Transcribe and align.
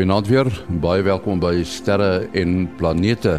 Goeienaand 0.00 0.28
weer. 0.32 0.48
Baie 0.80 1.02
welkom 1.04 1.42
by 1.42 1.58
Sterre 1.68 2.22
en 2.32 2.62
Planete. 2.78 3.34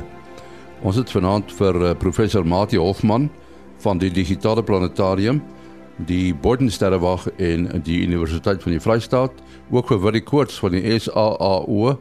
Ons 0.85 0.99
het 0.99 1.09
vanaand 1.09 1.49
vir 1.57 1.77
eh, 1.81 1.93
professor 1.97 2.43
Mati 2.45 2.77
Hofman 2.77 3.23
van 3.81 3.97
die 3.97 4.11
Digitale 4.13 4.61
Planetarium, 4.61 5.39
die 6.05 6.35
Bodensterrewag 6.37 7.25
en 7.41 7.65
die 7.81 8.03
Universiteit 8.05 8.61
van 8.61 8.75
die 8.75 8.81
Vrystaat, 8.83 9.41
ook 9.73 9.89
vir 9.89 10.03
Willie 10.03 10.21
Koorts 10.21 10.59
van 10.61 10.75
die 10.77 10.99
SAAO 11.01 11.95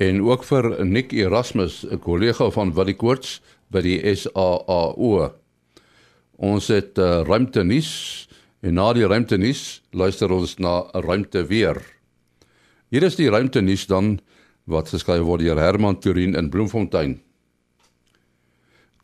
en 0.00 0.22
ook 0.24 0.48
vir 0.48 0.70
Nick 0.86 1.12
Erasmus, 1.12 1.84
'n 1.84 2.00
kollega 2.00 2.48
van 2.56 2.72
Willie 2.72 2.96
Koorts 2.96 3.42
by 3.68 3.82
die 3.84 4.00
SAAO. 4.00 5.28
Ons 6.40 6.68
het 6.72 6.96
uh, 6.96 7.20
ruimte 7.20 7.64
nuus 7.64 8.28
en 8.62 8.80
na 8.80 8.94
die 8.96 9.04
ruimte 9.04 9.36
nuus 9.36 9.82
luister 9.92 10.32
ons 10.32 10.56
na 10.56 10.88
ruimte 11.04 11.44
weer. 11.44 11.95
Hier 12.96 13.04
is 13.04 13.18
die 13.18 13.28
ruimte 13.28 13.60
nuus 13.60 13.82
dan 13.90 14.14
wat 14.72 14.88
geskryf 14.88 15.20
word 15.28 15.42
deur 15.44 15.58
Herman 15.60 15.98
Turin 16.00 16.32
in 16.32 16.46
Bloemfontein. 16.48 17.18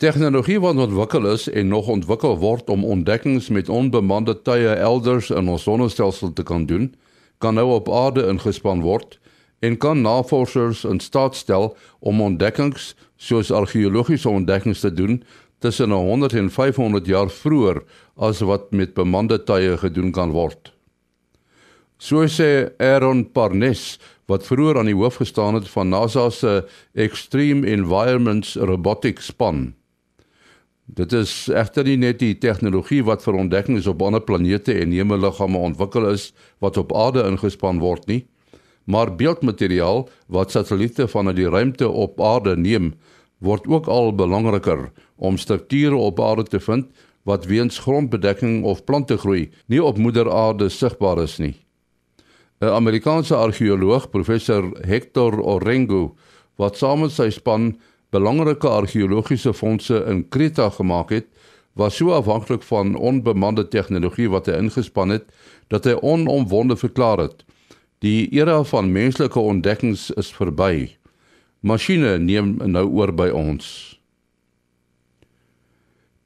Tegnologie 0.01 0.57
wat 0.65 0.81
ontwikkel 0.81 1.29
is 1.29 1.45
en 1.53 1.69
nog 1.69 1.91
ontwikkel 1.93 2.39
word 2.41 2.73
om 2.73 2.87
ontdekkings 2.89 3.51
met 3.53 3.69
onbemande 3.69 4.39
tye 4.49 4.73
elders 4.73 5.29
in 5.29 5.53
ons 5.53 5.69
sonnestelsel 5.69 6.33
te 6.33 6.41
kan 6.43 6.65
doen, 6.65 6.89
kan 7.37 7.61
nou 7.61 7.69
op 7.77 7.93
aarde 7.93 8.25
ingespan 8.33 8.81
word 8.81 9.19
en 9.61 9.77
kan 9.77 10.01
navorsers 10.01 10.87
in 10.89 11.05
staat 11.05 11.37
stel 11.37 11.75
om 12.01 12.25
ontdekkings 12.25 12.95
soos 13.21 13.53
argeologiese 13.53 14.33
ontdekkings 14.33 14.89
te 14.89 14.95
doen 15.05 15.21
tussen 15.61 15.93
100 15.93 16.33
en 16.33 16.49
500 16.49 17.07
jaar 17.13 17.29
vroeër 17.29 17.85
as 18.17 18.41
wat 18.41 18.71
met 18.73 18.97
bemande 18.97 19.45
tye 19.45 19.77
gedoen 19.77 20.17
kan 20.17 20.33
word. 20.33 20.73
So 22.03 22.27
sê 22.27 22.73
Aaron 22.83 23.21
Parnes 23.31 24.01
wat 24.27 24.43
vroeër 24.49 24.81
aan 24.81 24.89
die 24.91 24.97
hoof 24.99 25.21
gestaan 25.21 25.55
het 25.55 25.69
van 25.71 25.93
NASA 25.93 26.25
se 26.35 26.65
Extreme 26.99 27.63
Environments 27.71 28.57
Robotics 28.59 29.29
span. 29.31 29.69
Dit 30.91 31.15
is 31.15 31.47
egter 31.47 31.87
nie 31.87 32.01
net 32.03 32.19
die 32.19 32.33
tegnologie 32.43 33.05
wat 33.07 33.23
vir 33.23 33.39
ontdekkings 33.45 33.87
op 33.87 34.03
ander 34.03 34.25
planete 34.27 34.75
en 34.83 34.91
hemelliggame 34.91 35.63
ontwikkel 35.71 36.11
is 36.11 36.33
wat 36.59 36.83
op 36.83 36.91
aarde 36.91 37.23
ingespan 37.23 37.79
word 37.79 38.11
nie, 38.11 38.25
maar 38.83 39.15
beeldmateriaal 39.15 40.09
wat 40.27 40.59
satelliete 40.59 41.07
van 41.07 41.31
die 41.39 41.47
ruimte 41.47 41.87
op 41.87 42.19
aarde 42.19 42.59
neem, 42.59 42.97
word 43.39 43.71
ook 43.71 43.87
al 43.87 44.11
belangriker 44.11 44.89
om 45.23 45.39
strukture 45.39 45.95
op 45.95 46.19
aarde 46.19 46.51
te 46.51 46.67
vind 46.67 46.91
wat 47.23 47.47
weens 47.47 47.79
grondbedekking 47.79 48.65
of 48.67 48.83
plantegroei 48.83 49.53
nie 49.71 49.79
op 49.79 50.03
moeder 50.03 50.27
aarde 50.27 50.67
sigbaar 50.67 51.23
is 51.23 51.39
nie. 51.39 51.62
'n 52.63 52.71
Amerikaanse 52.71 53.35
argeoloog, 53.35 54.11
professor 54.11 54.71
Hector 54.87 55.41
Orengo, 55.41 56.15
wat 56.57 56.77
saam 56.79 57.01
met 57.01 57.11
sy 57.11 57.31
span 57.31 57.73
belangrike 58.15 58.69
argeologiese 58.69 59.51
fondse 59.55 60.05
in 60.07 60.29
Kreta 60.29 60.69
gemaak 60.71 61.11
het, 61.11 61.27
was 61.75 61.97
so 61.97 62.13
afhanklik 62.15 62.63
van 62.63 62.95
onbemande 62.95 63.65
tegnologie 63.69 64.29
wat 64.31 64.47
hy 64.47 64.61
ingespan 64.61 65.11
het, 65.11 65.25
dat 65.75 65.89
hy 65.89 65.97
onomwonde 66.07 66.77
verklaar 66.77 67.19
het: 67.25 67.43
"Die 67.99 68.29
era 68.31 68.63
van 68.63 68.93
menslike 68.93 69.41
ontdekkings 69.41 70.11
is 70.11 70.31
verby. 70.33 70.95
Masjiene 71.61 72.19
neem 72.19 72.57
nou 72.65 72.87
oor 72.87 73.13
by 73.13 73.29
ons." 73.29 73.99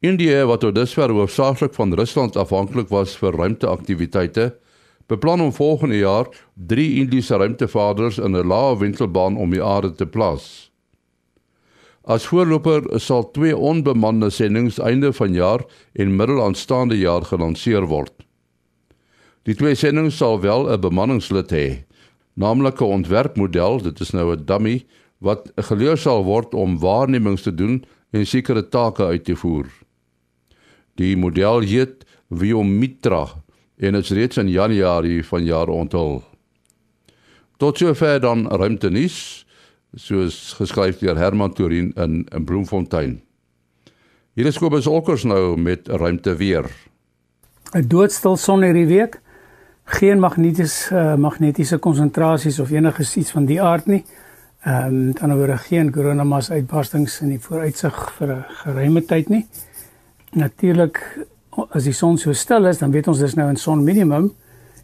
India, 0.01 0.45
wat 0.45 0.61
tot 0.61 0.75
dusver 0.75 1.11
hoofsaaklik 1.11 1.75
van 1.75 1.95
Rusland 1.95 2.37
afhanklik 2.37 2.89
was 2.89 3.17
vir 3.17 3.33
ruimteaktiwiteite, 3.33 4.53
beplan 5.06 5.40
om 5.40 5.52
volgende 5.52 5.98
jaar 5.98 6.27
3 6.55 6.94
Indiese 6.94 7.36
ruimtevaarders 7.36 8.18
in 8.18 8.36
'n 8.36 8.46
lae 8.46 8.78
wentelbaan 8.78 9.36
om 9.36 9.50
die 9.50 9.62
aarde 9.62 9.94
te 9.94 10.06
plaas. 10.06 10.70
As 12.05 12.27
voorloper 12.27 13.00
sal 13.00 13.30
twee 13.30 13.56
onbemande 13.56 14.30
sendinge 14.30 14.83
einde 14.83 15.12
van 15.12 15.33
jaar 15.33 15.64
en 15.92 16.17
middel 16.17 16.42
aanstaande 16.42 16.98
jaar 16.98 17.22
gelanseer 17.22 17.86
word. 17.86 18.12
Die 19.42 19.55
twee 19.55 19.74
sendinge 19.74 20.11
sal 20.11 20.40
wel 20.40 20.70
'n 20.70 20.80
bemanningslid 20.80 21.50
hê, 21.50 21.84
naamlik 22.34 22.80
'n 22.80 22.84
ontwerpmodel, 22.84 23.83
dit 23.83 24.00
is 24.00 24.11
nou 24.11 24.33
'n 24.33 24.44
dummy 24.44 24.84
wat 25.18 25.52
geleer 25.56 25.96
sal 25.96 26.24
word 26.24 26.55
om 26.55 26.78
waarnemings 26.78 27.42
te 27.42 27.55
doen 27.55 27.84
en 28.11 28.27
sekere 28.27 28.68
take 28.68 29.05
uit 29.05 29.24
te 29.24 29.36
voer. 29.36 29.67
Die 30.94 31.17
model 31.17 31.61
heet 31.61 32.05
Viomitra 32.30 33.45
en 33.79 33.95
is 33.95 34.11
reeds 34.11 34.37
in 34.37 34.48
Januarie 34.48 35.25
van 35.25 35.45
jaar 35.45 35.69
onthul. 35.69 36.23
Tot 37.57 37.79
sover 37.79 38.20
dan 38.20 38.48
ruimte 38.48 38.91
nuus 38.91 39.47
soos 39.97 40.55
geskryf 40.59 40.98
deur 41.01 41.17
Herman 41.17 41.53
Turin 41.53 41.92
in 41.97 42.25
in 42.35 42.45
Bloemfontein. 42.45 43.20
Hier 44.36 44.47
is 44.47 44.59
Kobus 44.59 44.86
Olkers 44.86 45.25
nou 45.25 45.57
met 45.57 45.89
ruimte 45.89 46.36
weer. 46.36 46.70
'n 47.73 47.89
Doodstil 47.89 48.36
son 48.36 48.63
hierdie 48.63 48.86
week. 48.86 49.20
Geen 49.85 50.19
magneties 50.19 50.91
uh, 50.92 51.15
magnetiese 51.15 51.79
konsentrasies 51.79 52.59
of 52.61 52.70
enigiets 52.70 53.17
iets 53.17 53.31
van 53.31 53.45
die 53.45 53.63
aard 53.63 53.86
nie. 53.86 54.05
Ehm 54.63 54.86
um, 54.86 55.13
dan 55.13 55.33
oor 55.33 55.59
geen 55.59 55.91
koronamas 55.91 56.51
uitbarstings 56.51 57.20
in 57.20 57.29
die 57.29 57.41
vooruitsig 57.41 58.13
vir 58.19 58.29
'n 58.36 58.45
geruime 58.48 59.05
tyd 59.05 59.29
nie. 59.29 59.47
Natuurlik 60.33 61.27
as 61.70 61.84
die 61.84 61.94
son 61.96 62.18
so 62.18 62.33
stil 62.33 62.67
is, 62.67 62.78
dan 62.78 62.92
weet 62.92 63.08
ons 63.08 63.18
dis 63.18 63.34
nou 63.34 63.48
'n 63.50 63.56
son 63.56 63.84
minimum 63.84 64.33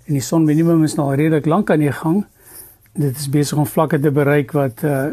en 0.06 0.14
die 0.14 0.20
son 0.20 0.44
minimum 0.44 0.84
is 0.84 0.96
nou 0.96 1.10
al 1.10 1.16
redelik 1.16 1.46
lank 1.46 1.70
aan 1.70 1.80
die 1.80 1.92
gang. 1.92 2.24
Dit 2.94 3.16
is 3.16 3.28
besig 3.28 3.58
om 3.58 3.66
vlakke 3.66 4.00
te 4.00 4.10
bereik 4.10 4.52
wat 4.52 4.82
uh 4.84 5.12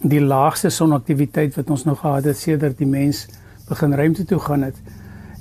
die 0.00 0.20
laagste 0.20 0.70
sonaktiwiteit 0.70 1.56
wat 1.56 1.70
ons 1.70 1.84
nog 1.84 2.00
gehad 2.00 2.24
het 2.24 2.38
sedert 2.38 2.78
die 2.78 2.86
mens 2.86 3.26
begin 3.68 3.94
ruimte 3.94 4.24
toe 4.24 4.38
gaan 4.38 4.62
het. 4.62 4.76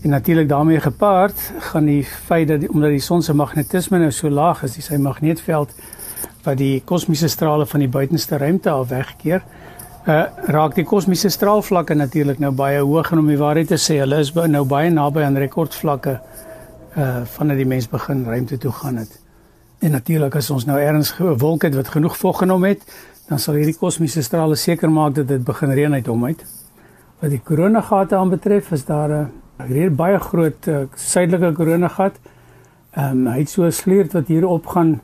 En 0.03 0.09
natuurlik 0.09 0.49
daarmee 0.49 0.79
gepaard 0.79 1.51
gaan 1.59 1.85
die 1.85 2.03
feit 2.03 2.47
dat 2.47 2.59
die, 2.59 2.69
omdat 2.69 2.89
die 2.89 2.99
son 2.99 3.21
se 3.21 3.33
magnetisme 3.33 3.99
nou 3.99 4.11
so 4.11 4.29
laag 4.29 4.63
is, 4.63 4.75
dis 4.75 4.85
sy 4.85 4.97
magneetveld 4.97 5.73
wat 6.43 6.57
die 6.57 6.81
kosmiese 6.85 7.27
strale 7.27 7.65
van 7.65 7.79
die 7.79 7.89
buitenste 7.89 8.37
ruimte 8.37 8.69
al 8.69 8.87
wegkeer, 8.87 9.43
uh, 10.07 10.23
raak 10.55 10.75
die 10.75 10.85
kosmiese 10.87 11.29
straalvlakke 11.29 11.95
natuurlik 11.95 12.39
nou 12.39 12.51
baie 12.55 12.79
hoog 12.79 13.11
en 13.11 13.19
om 13.19 13.27
die 13.27 13.39
waarheid 13.39 13.67
te 13.67 13.79
sê, 13.81 13.99
hulle 14.03 14.21
is 14.23 14.33
nou 14.33 14.63
baie 14.65 14.89
naby 14.93 15.25
aan 15.27 15.37
rekordvlakke 15.37 16.19
uh 16.97 17.21
vandat 17.37 17.59
die 17.59 17.67
mens 17.69 17.85
begin 17.87 18.23
ruimte 18.25 18.57
toe 18.57 18.71
gaan 18.71 18.97
het. 18.97 19.19
En 19.85 19.91
natuurlik 19.91 20.35
as 20.35 20.49
ons 20.49 20.65
nou 20.65 20.79
ergens 20.79 21.13
'n 21.19 21.37
wolk 21.37 21.61
het 21.61 21.75
wat 21.75 21.87
genoeg 21.87 22.17
vog 22.17 22.39
genom 22.39 22.63
het, 22.63 22.81
dan 23.29 23.39
sal 23.39 23.53
hierdie 23.53 23.77
kosmiese 23.77 24.23
strale 24.23 24.55
seker 24.55 24.89
maak 24.89 25.15
dat 25.15 25.27
dit 25.27 25.43
begin 25.43 25.71
reën 25.71 25.93
uit 25.93 26.07
hom 26.07 26.25
uit. 26.25 26.45
Wat 27.19 27.29
die 27.29 27.41
koronagate 27.43 28.15
aanbetref, 28.15 28.71
is 28.71 28.85
daar 28.85 29.09
'n 29.09 29.31
reël 29.57 29.91
baie 29.91 30.19
groot 30.19 30.67
uh, 30.67 30.85
suidelike 30.95 31.53
koronagat. 31.53 32.15
Ehm 32.91 33.11
um, 33.11 33.27
hy 33.27 33.39
het 33.39 33.49
so 33.49 33.63
'n 33.63 33.71
sleurt 33.71 34.13
wat 34.13 34.27
hier 34.27 34.47
op 34.47 34.65
gaan 34.65 35.01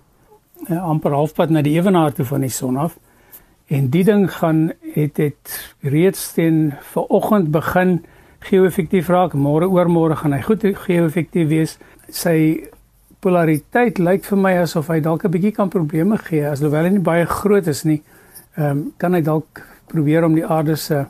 uh, 0.70 0.84
amper 0.84 1.12
halfpad 1.12 1.50
na 1.50 1.62
die 1.62 1.76
ewenaar 1.80 2.14
toe 2.14 2.26
van 2.26 2.42
die 2.42 2.50
son 2.50 2.78
af. 2.78 2.98
En 3.68 3.90
die 3.90 4.04
ding 4.04 4.28
gaan 4.32 4.72
het 4.94 5.18
het 5.18 5.76
reeds 5.82 6.34
teen 6.34 6.74
vanoggend 6.94 7.52
begin 7.52 8.04
geo-effektief 8.40 9.08
raak. 9.08 9.34
Môre 9.34 9.70
oormôre 9.72 10.16
gaan 10.20 10.36
hy 10.36 10.42
goed 10.42 10.66
geo-effektief 10.86 11.48
wees. 11.48 11.78
Sy 12.10 12.68
polariteit 13.24 14.02
lyk 14.04 14.26
vir 14.28 14.40
my 14.40 14.54
asof 14.66 14.90
hy 14.92 15.00
dalk 15.00 15.24
'n 15.24 15.32
bietjie 15.32 15.56
kan 15.56 15.70
probleme 15.70 16.18
gee 16.18 16.44
alhoewel 16.48 16.84
hy 16.84 16.90
nie 16.90 17.00
baie 17.00 17.26
groot 17.26 17.68
is 17.68 17.84
nie. 17.84 18.02
Ehm 18.58 18.70
um, 18.70 18.94
kan 18.98 19.14
hy 19.14 19.22
dalk 19.22 19.64
probeer 19.88 20.26
om 20.26 20.36
die 20.36 20.46
aarde 20.46 20.76
se 20.76 21.06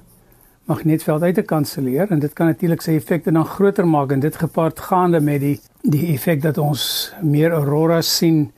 magnetveld 0.66 1.24
uit 1.24 1.36
te 1.36 1.42
kanselleer 1.42 2.12
en 2.12 2.20
dit 2.20 2.34
kan 2.34 2.48
natuurlik 2.48 2.82
sy 2.82 2.96
effekte 2.96 3.32
dan 3.32 3.46
groter 3.46 3.88
maak 3.88 4.12
en 4.12 4.20
dit 4.20 4.36
gepaard 4.36 4.80
gaande 4.80 5.20
met 5.20 5.42
die 5.42 5.60
die 5.82 6.14
effek 6.14 6.42
dat 6.42 6.58
ons 6.58 7.14
meer 7.22 7.52
auroras 7.52 8.18
sien 8.18 8.52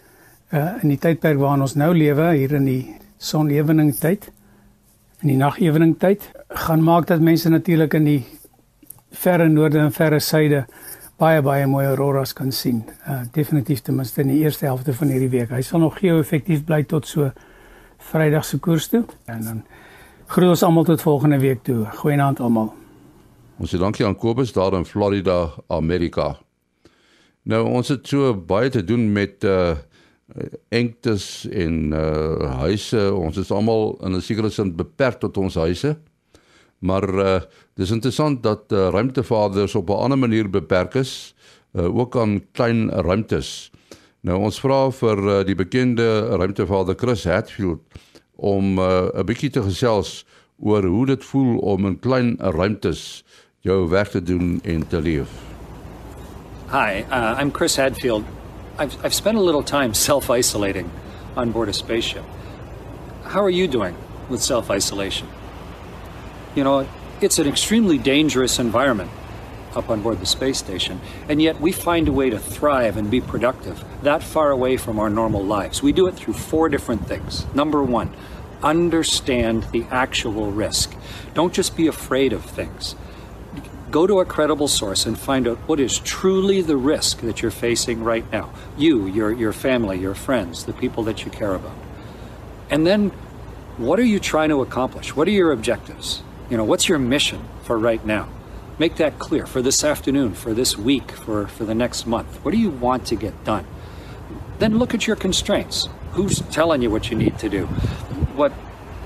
uh, 0.54 0.84
in 0.84 0.90
die 0.90 1.00
tydperk 1.02 1.40
waarin 1.42 1.62
ons 1.66 1.74
nou 1.76 1.94
lewe 1.94 2.28
hier 2.38 2.54
in 2.54 2.66
die 2.66 2.96
sonewening 3.26 3.94
tyd 4.00 4.30
in 5.24 5.32
die 5.32 5.40
nagewening 5.40 5.96
tyd 6.00 6.28
gaan 6.66 6.84
maak 6.86 7.08
dat 7.10 7.24
mense 7.24 7.50
natuurlik 7.50 7.96
in 7.98 8.06
die 8.06 8.22
verre 9.16 9.48
noorde 9.50 9.80
en 9.82 9.94
verre 9.96 10.20
suide 10.20 10.66
baie 11.18 11.42
baie 11.42 11.66
mooi 11.68 11.86
auroras 11.88 12.34
kan 12.36 12.52
sien. 12.52 12.84
Uh 13.08 13.24
definitief 13.34 13.82
ten 13.82 13.96
minste 13.96 14.22
in 14.22 14.34
die 14.34 14.44
eerste 14.44 14.66
helfte 14.66 14.94
van 14.94 15.14
hierdie 15.14 15.32
week. 15.32 15.50
Hy 15.50 15.62
sal 15.64 15.80
nog 15.80 16.00
geo-effektief 16.00 16.66
bly 16.68 16.84
tot 16.84 17.08
so 17.08 17.32
Vrydag 18.06 18.46
se 18.46 18.60
koers 18.60 18.88
toe 18.92 19.06
en 19.32 19.44
dan 19.44 19.62
groet 20.28 20.52
ons 20.52 20.64
almal 20.64 20.84
tot 20.86 21.02
volgende 21.02 21.40
week 21.40 21.64
toe. 21.64 21.86
Goeienaand 22.02 22.40
almal. 22.40 22.74
Ons 23.58 23.72
sê 23.72 23.80
dankie 23.80 24.06
aan 24.06 24.18
Kobus 24.20 24.52
daar 24.54 24.76
in 24.76 24.86
Florida, 24.86 25.56
Amerika. 25.68 26.36
Nou 27.50 27.64
ons 27.78 27.90
het 27.94 28.08
so 28.08 28.34
baie 28.36 28.70
te 28.70 28.84
doen 28.84 29.12
met 29.14 29.44
uh 29.44 29.78
engtes 30.74 31.46
en 31.52 31.94
uh 31.94 32.50
huise 32.66 33.02
ons 33.14 33.38
is 33.38 33.52
almal 33.52 33.94
in 34.02 34.16
'n 34.16 34.22
sekere 34.22 34.50
sin 34.50 34.76
beperk 34.76 35.20
tot 35.20 35.38
ons 35.38 35.56
huise 35.56 35.96
maar 36.80 37.06
uh 37.10 37.42
dis 37.76 37.92
interessant 37.92 38.42
dat 38.44 38.72
uh, 38.72 38.90
ruimtevaders 38.90 39.76
op 39.76 39.90
'n 39.90 40.02
ander 40.04 40.18
manier 40.18 40.50
beperk 40.50 40.96
is 40.96 41.36
uh 41.74 41.86
ook 41.86 42.16
aan 42.16 42.42
klein 42.52 42.90
ruimtes 42.90 43.72
nou 44.22 44.40
ons 44.40 44.60
vra 44.60 44.90
vir 44.92 45.18
uh, 45.18 45.44
die 45.46 45.56
bekende 45.56 46.38
ruimtevader 46.38 46.96
Chris 46.98 47.26
Hadfield 47.26 47.82
om 48.36 48.80
uh, 48.80 49.10
'n 49.14 49.26
bietjie 49.26 49.50
te 49.50 49.62
gesels 49.62 50.26
oor 50.60 50.84
hoe 50.84 51.06
dit 51.06 51.24
voel 51.24 51.58
om 51.58 51.86
in 51.86 52.00
klein 52.00 52.36
ruimtes 52.40 53.24
jou 53.60 53.90
werk 53.90 54.10
te 54.10 54.24
doen 54.24 54.60
en 54.64 54.88
te 54.88 55.02
leef. 55.02 55.30
Hi, 56.72 57.04
uh, 57.12 57.38
I'm 57.40 57.52
Chris 57.52 57.78
Hadfield. 57.78 58.45
I've, 58.78 59.06
I've 59.06 59.14
spent 59.14 59.38
a 59.38 59.42
little 59.42 59.64
time 59.64 59.94
self 59.94 60.30
isolating 60.30 60.92
on 61.36 61.52
board 61.52 61.70
a 61.70 61.74
spaceship. 61.74 62.24
How 63.24 63.42
are 63.44 63.50
you 63.50 63.68
doing 63.68 63.96
with 64.30 64.42
self 64.42 64.70
isolation? 64.70 65.28
You 66.56 66.64
know, 66.64 66.88
it's 67.22 67.40
an 67.40 67.48
extremely 67.48 67.98
dangerous 67.98 68.60
environment 68.60 69.12
up 69.76 69.90
on 69.90 70.02
board 70.02 70.20
the 70.20 70.26
space 70.26 70.58
station, 70.58 71.02
and 71.28 71.42
yet 71.42 71.60
we 71.60 71.72
find 71.72 72.08
a 72.08 72.12
way 72.12 72.30
to 72.30 72.40
thrive 72.40 72.98
and 72.98 73.12
be 73.12 73.20
productive 73.20 73.84
that 74.04 74.24
far 74.24 74.52
away 74.52 74.78
from 74.78 75.00
our 75.00 75.10
normal 75.10 75.44
lives. 75.44 75.82
We 75.82 75.92
do 75.92 76.08
it 76.08 76.16
through 76.16 76.36
four 76.36 76.70
different 76.70 77.08
things. 77.08 77.46
Number 77.54 77.84
one, 77.84 78.14
understand 78.64 79.64
the 79.72 79.84
actual 79.92 80.52
risk. 80.52 80.96
Don't 81.34 81.54
just 81.54 81.76
be 81.76 81.88
afraid 81.88 82.32
of 82.34 82.44
things. 82.44 82.96
Go 83.96 84.06
to 84.06 84.20
a 84.20 84.26
credible 84.26 84.68
source 84.68 85.06
and 85.06 85.18
find 85.18 85.48
out 85.48 85.58
what 85.70 85.80
is 85.80 86.00
truly 86.00 86.62
the 86.62 86.76
risk 86.76 87.22
that 87.22 87.42
you're 87.42 87.50
facing 87.50 88.04
right 88.04 88.30
now. 88.30 88.52
You, 88.78 89.08
your, 89.08 89.32
your 89.32 89.54
family, 89.54 89.98
your 89.98 90.14
friends, 90.14 90.66
the 90.66 90.74
people 90.74 91.04
that 91.04 91.24
you 91.24 91.32
care 91.32 91.56
about. 91.56 91.78
And 92.70 92.86
then, 92.86 93.12
what 93.78 93.98
are 93.98 94.04
you 94.04 94.20
trying 94.20 94.50
to 94.50 94.62
accomplish? 94.62 95.16
What 95.16 95.30
are 95.30 95.32
your 95.32 95.54
objectives? 95.54 96.24
You 96.50 96.58
know, 96.58 96.66
what's 96.66 96.90
your 96.90 97.00
mission 97.00 97.46
for 97.64 97.80
right 97.80 98.06
now? 98.06 98.28
Make 98.78 98.98
that 98.98 99.18
clear 99.18 99.46
for 99.46 99.62
this 99.62 99.82
afternoon, 99.82 100.34
for 100.34 100.54
this 100.54 100.78
week, 100.78 101.12
for, 101.12 101.48
for 101.48 101.64
the 101.64 101.74
next 101.74 102.06
month. 102.06 102.44
What 102.44 102.52
do 102.52 102.58
you 102.58 102.72
want 102.72 103.06
to 103.06 103.16
get 103.16 103.46
done? 103.46 103.66
Then 104.60 104.78
look 104.78 104.94
at 104.94 105.08
your 105.08 105.16
constraints. 105.16 105.88
Who's 106.12 106.42
telling 106.52 106.82
you 106.82 106.90
what 106.90 107.10
you 107.10 107.16
need 107.16 107.40
to 107.40 107.48
do? 107.48 107.66
What 108.36 108.52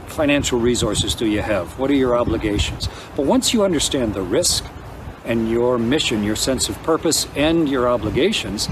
financial 0.07 0.59
resources 0.59 1.13
do 1.13 1.27
you 1.27 1.43
have? 1.43 1.77
What 1.77 1.91
are 1.91 1.95
your 1.95 2.17
obligations? 2.17 2.89
But 3.15 3.27
once 3.27 3.53
you 3.53 3.63
understand 3.63 4.15
the 4.15 4.23
risk 4.23 4.65
and 5.29 5.47
your 5.47 5.77
mission, 5.77 6.23
your 6.23 6.35
sense 6.35 6.67
of 6.67 6.83
purpose, 6.83 7.27
and 7.35 7.69
your 7.69 7.87
obligations, 7.87 8.67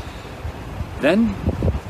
then 1.00 1.36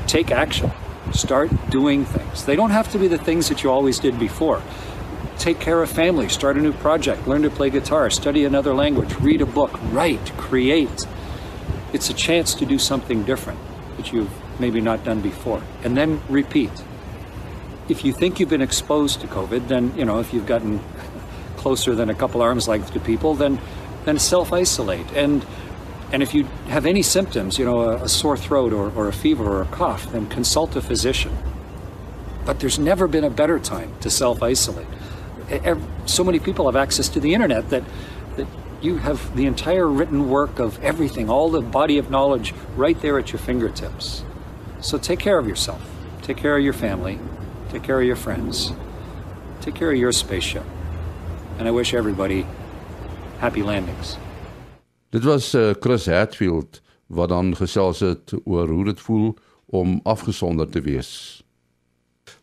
take 0.07 0.29
action. 0.29 0.71
Start 1.13 1.49
doing 1.69 2.03
things. 2.03 2.45
They 2.45 2.57
don't 2.57 2.71
have 2.71 2.91
to 2.91 2.99
be 2.99 3.07
the 3.07 3.17
things 3.17 3.47
that 3.47 3.63
you 3.63 3.71
always 3.71 3.97
did 3.97 4.19
before. 4.19 4.61
Take 5.39 5.61
care 5.61 5.81
of 5.81 5.89
family, 5.89 6.27
start 6.27 6.57
a 6.57 6.59
new 6.59 6.73
project, 6.73 7.27
learn 7.27 7.43
to 7.43 7.49
play 7.49 7.69
guitar, 7.69 8.09
study 8.09 8.43
another 8.43 8.73
language, 8.73 9.15
read 9.19 9.41
a 9.41 9.45
book, 9.45 9.71
write, 9.93 10.33
create. 10.35 11.07
It's 11.93 12.09
a 12.09 12.13
chance 12.13 12.53
to 12.55 12.65
do 12.65 12.77
something 12.77 13.23
different 13.23 13.59
that 13.95 14.11
you've 14.11 14.31
maybe 14.59 14.81
not 14.81 15.05
done 15.05 15.21
before. 15.21 15.63
And 15.83 15.95
then 15.95 16.21
repeat. 16.27 16.71
If 17.87 18.03
you 18.03 18.11
think 18.11 18.39
you've 18.39 18.49
been 18.49 18.61
exposed 18.61 19.21
to 19.21 19.27
COVID, 19.27 19.69
then, 19.69 19.95
you 19.95 20.03
know, 20.03 20.19
if 20.19 20.33
you've 20.33 20.45
gotten 20.45 20.81
closer 21.55 21.95
than 21.95 22.09
a 22.09 22.15
couple 22.15 22.41
arms 22.41 22.67
length 22.67 22.91
to 22.93 22.99
people, 22.99 23.33
then 23.33 23.61
then 24.07 24.17
self-isolate. 24.17 25.11
And 25.11 25.45
and 26.13 26.23
if 26.23 26.33
you 26.33 26.45
have 26.69 26.85
any 26.85 27.01
symptoms, 27.01 27.59
you 27.59 27.65
know, 27.65 27.81
a, 27.81 28.03
a 28.03 28.07
sore 28.07 28.37
throat 28.37 28.71
or, 28.71 28.89
or 28.95 29.09
a 29.09 29.13
fever 29.13 29.43
or 29.43 29.61
a 29.61 29.65
cough, 29.65 30.09
then 30.13 30.25
consult 30.27 30.73
a 30.77 30.81
physician. 30.81 31.37
But 32.45 32.61
there's 32.61 32.79
never 32.79 33.09
been 33.09 33.25
a 33.25 33.29
better 33.29 33.59
time 33.59 33.91
to 33.99 34.09
self-isolate. 34.09 34.87
So 36.05 36.23
many 36.23 36.39
people 36.39 36.65
have 36.67 36.77
access 36.77 37.09
to 37.09 37.19
the 37.19 37.33
internet 37.33 37.69
that 37.71 37.83
that 38.37 38.47
you 38.81 38.97
have 38.97 39.35
the 39.35 39.45
entire 39.45 39.87
written 39.87 40.29
work 40.29 40.59
of 40.59 40.81
everything, 40.81 41.29
all 41.29 41.49
the 41.49 41.61
body 41.61 41.97
of 41.97 42.09
knowledge 42.09 42.53
right 42.77 42.99
there 43.01 43.19
at 43.19 43.33
your 43.33 43.39
fingertips. 43.39 44.23
So 44.79 44.97
take 44.97 45.19
care 45.19 45.37
of 45.37 45.47
yourself. 45.47 45.81
Take 46.21 46.37
care 46.37 46.55
of 46.55 46.63
your 46.63 46.73
family. 46.73 47.19
Take 47.69 47.83
care 47.83 47.99
of 47.99 48.07
your 48.07 48.15
friends. 48.15 48.71
Take 49.59 49.75
care 49.75 49.91
of 49.91 49.97
your 49.97 50.13
spaceship. 50.13 50.63
And 51.59 51.67
I 51.67 51.71
wish 51.71 51.93
everybody 51.93 52.45
happy 53.39 53.61
landings. 53.61 54.17
Dit 55.09 55.23
was 55.23 55.53
uh, 55.55 55.71
Chris 55.79 56.05
Hatfield 56.05 56.81
wat 57.07 57.29
dan 57.29 57.55
gesels 57.55 57.99
het 57.99 58.33
oor 58.43 58.67
hoe 58.67 58.85
dit 58.85 58.99
voel 58.99 59.35
om 59.65 59.99
afgesonder 60.03 60.69
te 60.69 60.81
wees. 60.81 61.43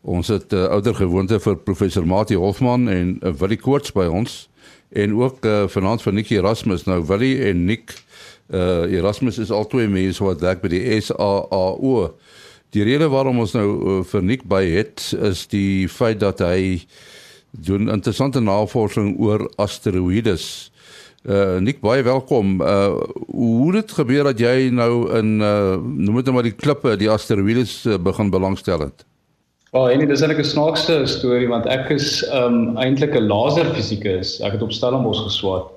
Ons 0.01 0.29
het 0.29 0.53
uh, 0.53 0.65
ouer 0.73 0.95
gewoonte 0.95 1.41
vir 1.41 1.57
professor 1.57 2.07
Mati 2.07 2.37
Hofman 2.37 2.89
en 2.89 3.17
uh, 3.21 3.33
Willie 3.41 3.61
Koorts 3.61 3.93
by 3.93 4.07
ons 4.09 4.45
en 4.95 5.15
ook 5.19 5.45
uh, 5.45 5.65
vanaand 5.69 6.03
vir 6.05 6.13
Nick 6.13 6.31
Erasmus. 6.31 6.85
Nou 6.89 7.03
Willie 7.09 7.37
en 7.49 7.65
Nick 7.65 7.97
uh, 8.49 8.85
Erasmus 8.93 9.39
is 9.39 9.53
al 9.53 9.67
twee 9.67 9.89
mense 9.89 10.25
wat 10.25 10.45
werk 10.45 10.63
by 10.65 10.71
die 10.73 11.01
SAAO. 11.01 12.15
Die 12.75 12.85
rede 12.85 13.09
waarom 13.13 13.43
ons 13.45 13.55
nou 13.57 13.67
uh, 13.69 13.99
vir 14.09 14.25
Nick 14.25 14.47
by 14.49 14.63
het 14.75 15.13
is 15.21 15.47
die 15.53 15.89
feit 15.89 16.21
dat 16.23 16.41
hy 16.45 16.85
doen 17.55 17.91
interessante 17.93 18.41
navorsing 18.43 19.15
oor 19.23 19.47
asteroïdes. 19.63 20.71
Uh 21.25 21.57
Nick 21.57 21.81
baie 21.81 22.03
welkom. 22.03 22.61
Uh 22.61 23.01
hoe 23.27 23.75
het 23.75 23.87
dit 23.87 23.97
gebeur 23.97 24.25
dat 24.25 24.39
jy 24.39 24.69
nou 24.69 25.09
in 25.17 25.41
uh 25.41 25.77
noem 25.81 26.19
dit 26.21 26.25
nou 26.29 26.35
maar 26.37 26.45
die 26.45 26.53
klippe, 26.53 26.97
die 27.01 27.09
asteroïdes 27.11 27.87
uh, 27.89 27.97
begin 27.97 28.29
belangstel 28.31 28.85
het? 28.85 29.07
Wel, 29.73 29.91
en 29.91 29.99
dit 30.05 30.11
is 30.11 30.21
eintlik 30.21 30.45
'n 30.45 30.51
snaakse 30.51 31.07
storie 31.07 31.49
want 31.49 31.65
ek 31.67 31.89
is 31.97 32.21
um 32.29 32.77
eintlik 32.77 33.17
'n 33.17 33.25
laserfisikus. 33.25 34.41
Ek 34.41 34.53
het 34.53 34.63
op 34.63 34.73
Stellenbosch 34.73 35.25
geswat. 35.25 35.73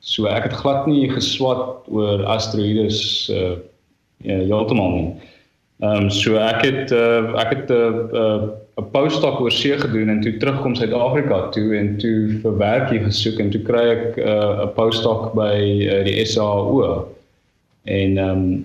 So 0.00 0.26
ek 0.26 0.50
het 0.50 0.58
glad 0.58 0.86
nie 0.86 1.06
geswat 1.10 1.86
oor 1.86 2.26
asteroïdes 2.26 3.30
uh 3.30 3.54
heeltemal 4.26 4.90
nie. 4.90 5.14
Ehm 5.80 6.02
um, 6.02 6.10
so 6.10 6.34
ek 6.34 6.64
het 6.66 6.90
uh, 6.90 7.30
ek 7.40 7.50
het 7.54 7.70
'n 7.70 7.72
uh, 7.72 8.18
uh, 8.20 8.42
'n 8.80 8.90
postdoc 8.92 9.40
oor 9.40 9.52
see 9.52 9.76
gedoen 9.78 10.08
en 10.08 10.20
toe 10.20 10.36
terugkom 10.36 10.74
Suid-Afrika 10.74 11.48
toe 11.54 11.76
en 11.76 11.96
toe 11.98 12.40
vir 12.42 12.56
werk 12.58 12.90
hier 12.90 13.04
gesoek 13.04 13.40
en 13.40 13.50
toe 13.50 13.60
kry 13.62 13.86
ek 13.96 14.04
'n 14.16 14.28
uh, 14.28 14.66
postdoc 14.74 15.34
by 15.34 15.56
uh, 15.86 16.04
die 16.04 16.24
SAO. 16.24 17.06
En 17.84 18.18
ehm 18.18 18.30
um, 18.30 18.64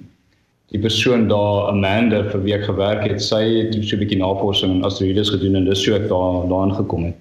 die 0.73 0.79
persoon 0.81 1.27
daar 1.27 1.69
Amanda 1.69 2.23
vir 2.31 2.41
wie 2.43 2.53
ek 2.55 2.65
gewerk 2.67 3.03
het, 3.07 3.21
sy 3.21 3.43
het 3.59 3.75
so 3.75 3.95
'n 3.95 3.99
bietjie 3.99 4.17
navorsing 4.19 4.71
in 4.73 4.83
asteroïdes 4.83 5.29
gedoen 5.29 5.55
en 5.55 5.65
dis 5.65 5.83
so 5.83 5.95
ek 5.95 6.09
daar 6.09 6.47
daarin 6.49 6.75
gekom 6.75 7.05
het. 7.05 7.15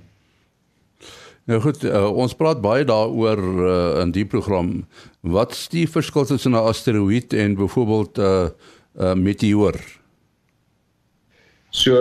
Nou 1.44 1.60
goed, 1.60 1.84
uh, 1.84 2.08
ons 2.08 2.34
praat 2.34 2.60
baie 2.60 2.84
daaroor 2.84 3.38
uh, 3.38 4.00
in 4.00 4.10
die 4.10 4.24
program. 4.24 4.86
Wat 5.20 5.52
is 5.52 5.68
die 5.68 5.88
verskil 5.88 6.24
tussen 6.24 6.52
'n 6.52 6.66
asteroïde 6.72 7.36
en 7.36 7.54
byvoorbeeld 7.54 8.18
'n 8.18 8.22
uh, 8.22 8.48
uh, 9.00 9.14
meteoor? 9.14 9.76
So 11.70 11.94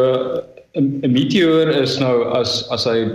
'n 0.75 1.11
meteoor 1.11 1.69
is 1.69 1.99
nou 1.99 2.25
as 2.33 2.67
as 2.73 2.85
hy 2.89 3.05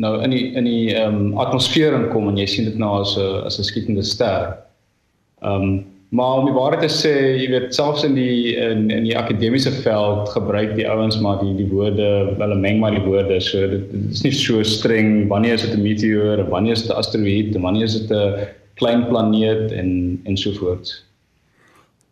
nou 0.00 0.12
in 0.24 0.30
die 0.30 0.44
in 0.54 0.64
die 0.64 0.94
ehm 0.94 1.14
um, 1.14 1.38
atmosfeer 1.42 1.94
inkom 1.96 2.28
en 2.30 2.38
jy 2.38 2.46
sien 2.46 2.68
dit 2.70 2.78
nou 2.78 3.00
as 3.00 3.16
'n 3.18 3.46
as 3.46 3.58
'n 3.58 3.66
skietende 3.66 4.02
ster. 4.02 4.54
Ehm 5.42 5.62
um, 5.62 5.86
maar 6.10 6.38
om 6.38 6.46
die 6.46 6.54
waarheid 6.54 6.82
te 6.82 6.90
sê, 6.90 7.38
jy 7.38 7.46
weet 7.52 7.74
selfs 7.74 8.02
in 8.02 8.14
die 8.14 8.56
in 8.58 8.90
in 8.90 9.04
die 9.06 9.16
akademiese 9.18 9.70
veld 9.82 10.28
gebruik 10.34 10.74
die 10.74 10.88
ouens 10.90 11.20
maar 11.22 11.38
die 11.42 11.54
die 11.54 11.68
woorde, 11.70 12.34
hulle 12.38 12.58
meng 12.58 12.80
maar 12.80 12.94
die 12.94 13.04
woorde. 13.04 13.40
So 13.40 13.68
dit, 13.70 13.84
dit 13.92 14.10
is 14.10 14.24
nie 14.26 14.32
so 14.34 14.62
streng 14.62 15.28
wanneer 15.28 15.54
is 15.54 15.66
dit 15.66 15.74
'n 15.74 15.82
meteoor 15.82 16.48
wanneer 16.50 16.72
is 16.72 16.82
dit 16.82 16.90
'n 16.90 16.98
asteroïde 17.02 17.60
wanneer 17.60 17.84
is 17.84 17.98
dit 18.00 18.10
'n 18.10 18.46
klein 18.74 19.06
planeet 19.06 19.72
en 19.72 20.20
en 20.24 20.36
so 20.36 20.52
voort. 20.52 21.02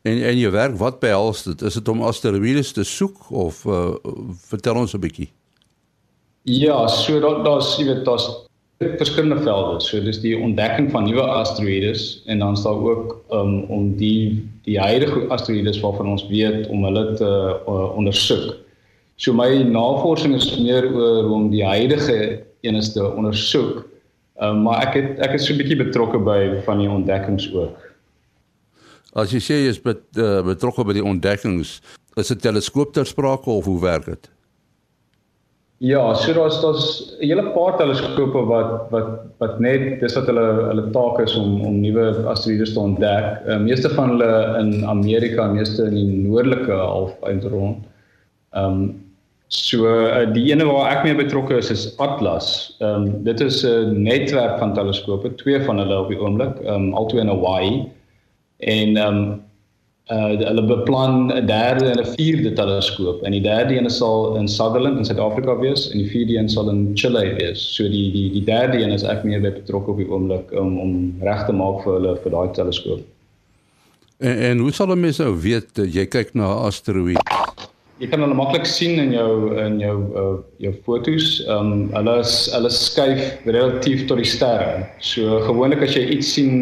En 0.03 0.23
en 0.23 0.39
jou 0.39 0.53
werk 0.53 0.77
wat 0.77 1.01
behels 1.01 1.43
dit? 1.43 1.63
Is 1.63 1.75
dit 1.75 1.89
om 1.89 2.03
asteroïdes 2.03 2.73
te 2.73 2.85
soek 2.85 3.31
of 3.31 3.65
uh, 3.65 3.95
vertel 4.49 4.75
ons 4.75 4.95
'n 4.95 5.01
bietjie? 5.01 5.31
Ja, 6.43 6.87
so 6.87 7.21
daar 7.21 7.43
daar's 7.45 7.77
jy 7.77 7.85
weet 7.85 8.05
daar's 8.05 8.29
verskillende 8.79 9.43
velde. 9.43 9.81
So 9.81 10.01
dis 10.03 10.21
die 10.23 10.37
ontdekking 10.39 10.91
van 10.91 11.09
nuwe 11.09 11.23
asteroïdes 11.23 12.23
en 12.27 12.39
dan 12.39 12.53
is 12.53 12.63
daar 12.63 12.79
ook 12.79 13.17
um, 13.31 13.63
om 13.63 13.97
die 13.97 14.49
die 14.63 14.79
huidige 14.79 15.27
asteroïdes 15.35 15.81
waarvan 15.81 16.15
ons 16.15 16.27
weet 16.29 16.69
om 16.69 16.85
hulle 16.85 17.15
te 17.19 17.33
uh, 17.67 17.97
ondersoek. 17.97 18.55
So 19.17 19.35
my 19.35 19.63
navorsing 19.63 20.35
is 20.35 20.59
meer 20.59 20.87
oor 20.95 21.31
om 21.35 21.51
die 21.51 21.65
huidige 21.65 22.45
enes 22.61 22.93
te 22.93 23.03
ondersoek. 23.03 23.83
Um, 24.39 24.63
maar 24.63 24.87
ek 24.87 24.95
het 24.95 25.19
ek 25.27 25.35
is 25.35 25.47
so 25.47 25.53
'n 25.53 25.59
bietjie 25.59 25.83
betrokke 25.83 26.19
by 26.19 26.63
van 26.65 26.79
die 26.79 26.91
ontdekkings 26.91 27.51
ook. 27.55 27.88
As 29.17 29.33
jy 29.33 29.41
sê 29.41 29.63
jy 29.63 29.71
is 29.73 29.79
bet, 29.81 30.03
uh, 30.21 30.43
betrokke 30.45 30.85
by 30.85 30.93
die 30.99 31.05
ontdekkings, 31.05 31.79
is 32.17 32.29
dit 32.29 32.43
teleskoop 32.43 32.93
ter 32.93 33.07
sprake 33.09 33.49
of 33.51 33.65
hoe 33.65 33.81
werk 33.81 34.05
dit? 34.11 34.29
Ja, 35.79 36.15
so 36.15 36.33
daar's 36.35 36.61
daar's 36.61 37.15
'n 37.21 37.27
hele 37.29 37.51
paar 37.55 37.77
teleskope 37.79 38.41
wat 38.47 38.91
wat 38.91 39.09
wat 39.39 39.61
net 39.61 40.01
dis 40.01 40.15
wat 40.15 40.27
hulle 40.27 40.47
hulle 40.71 40.91
taak 40.91 41.21
is 41.21 41.37
om 41.37 41.61
om 41.67 41.81
nuwe 41.81 42.27
asteroïdes 42.27 42.73
te 42.73 42.81
ontdek. 42.81 43.45
Die 43.47 43.55
uh, 43.55 43.61
meeste 43.63 43.89
van 43.91 44.09
hulle 44.11 44.59
in 44.59 44.85
Amerika, 44.85 45.47
meeste 45.47 45.85
in 45.85 45.95
die 45.95 46.29
noordelike 46.29 46.73
halfrond. 46.73 47.85
Ehm 48.51 48.65
um, 48.65 49.05
so 49.49 49.87
uh, 49.87 50.27
die 50.33 50.51
ene 50.51 50.65
waar 50.67 50.91
ek 50.97 51.05
mee 51.05 51.15
betrokke 51.15 51.57
is 51.57 51.71
is 51.71 51.95
Atlas. 51.99 52.75
Ehm 52.81 53.07
um, 53.07 53.23
dit 53.25 53.41
is 53.41 53.63
'n 53.65 54.03
netwerk 54.03 54.59
van 54.59 54.75
teleskope, 54.75 55.35
twee 55.35 55.63
van 55.63 55.79
hulle 55.79 56.01
op 56.01 56.09
die 56.09 56.19
oomblik, 56.19 56.59
ehm 56.65 56.75
um, 56.75 56.95
albei 56.95 57.21
in 57.21 57.29
Hawaii. 57.29 57.87
En 58.59 58.97
ehm 58.97 59.17
um, 59.17 59.47
uh 60.09 60.41
hulle 60.41 60.65
beplan 60.65 61.33
'n 61.33 61.47
derde 61.47 61.85
en 61.85 62.01
'n 62.01 62.13
vierde 62.17 62.53
teleskoop 62.53 63.23
en 63.23 63.33
die 63.33 63.41
derde 63.41 63.77
een 63.77 63.91
sal 63.91 64.37
in 64.37 64.49
Sutherland 64.49 64.99
in 64.99 65.05
Suid-Afrika 65.05 65.59
wees 65.59 65.91
en 65.91 65.99
die 65.99 66.11
vierde 66.11 66.37
een 66.37 66.49
sal 66.49 66.71
in 66.71 66.91
Chile 66.95 67.35
wees. 67.35 67.75
So 67.75 67.89
die 67.89 68.13
die 68.13 68.31
die 68.33 68.45
derde 68.45 68.81
een 68.81 68.91
is 68.91 69.03
ek 69.03 69.23
meer 69.25 69.41
betrokke 69.41 69.91
op 69.91 69.97
die 69.97 70.11
oomblik 70.11 70.53
om 70.53 70.79
om 70.79 71.15
reg 71.21 71.45
te 71.47 71.53
maak 71.53 71.83
vir 71.83 71.93
hulle 71.93 72.17
vir 72.23 72.31
daai 72.31 72.51
teleskoop. 72.53 73.05
En, 74.19 74.39
en 74.39 74.59
hoe 74.59 74.73
sal 74.73 74.91
'n 74.91 75.01
mens 75.01 75.19
nou 75.19 75.41
weet 75.41 75.77
jy 75.77 76.07
kyk 76.07 76.35
na 76.35 76.47
'n 76.55 76.65
asteroïde? 76.73 77.38
Jy 77.99 78.07
kan 78.13 78.23
hulle 78.23 78.35
maklik 78.39 78.67
sien 78.71 79.01
in 79.03 79.11
jou 79.11 79.57
in 79.59 79.81
jou 79.83 79.95
uh, 80.15 80.35
jou 80.63 80.71
fotos. 80.87 81.41
Ehm 81.49 81.71
um, 81.73 81.81
hulle 81.97 82.13
is 82.23 82.35
hulle 82.55 82.71
skuif 82.71 83.23
relatief 83.49 84.05
tot 84.07 84.21
die 84.23 84.29
sterre. 84.29 84.85
So 85.03 85.41
gewoonlik 85.49 85.83
as 85.83 85.97
jy 85.97 86.05
iets 86.15 86.31
sien 86.37 86.53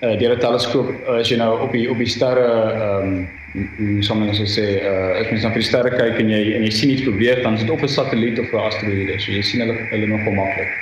uh, 0.00 0.14
deur 0.16 0.32
'n 0.32 0.40
teleskoop 0.40 0.88
uh, 0.94 1.18
as 1.18 1.28
jy 1.28 1.36
nou 1.42 1.50
op 1.66 1.76
die 1.76 1.84
op 1.92 2.00
die 2.00 2.08
sterre 2.08 2.46
ehm 2.70 3.10
um, 3.10 3.68
hoe 3.76 4.00
sou 4.06 4.16
mense 4.16 4.48
sê 4.54 4.66
uh, 4.80 5.20
as 5.20 5.28
mens 5.28 5.44
na 5.44 5.52
die 5.52 5.68
sterre 5.68 5.92
kyk 5.92 6.24
en 6.24 6.32
jy 6.32 6.40
en 6.56 6.64
jy 6.64 6.72
sien 6.80 6.94
iets 6.96 7.04
beweeg 7.04 7.44
dan 7.44 7.60
is 7.60 7.66
dit 7.66 7.74
of 7.76 7.84
'n 7.84 7.94
satelliet 7.98 8.40
of 8.40 8.48
'n 8.48 8.64
asteroïde. 8.70 9.20
So 9.20 9.36
jy 9.36 9.44
sien 9.44 9.66
hulle 9.66 9.76
hulle 9.92 10.08
nogal 10.08 10.40
maklik. 10.40 10.72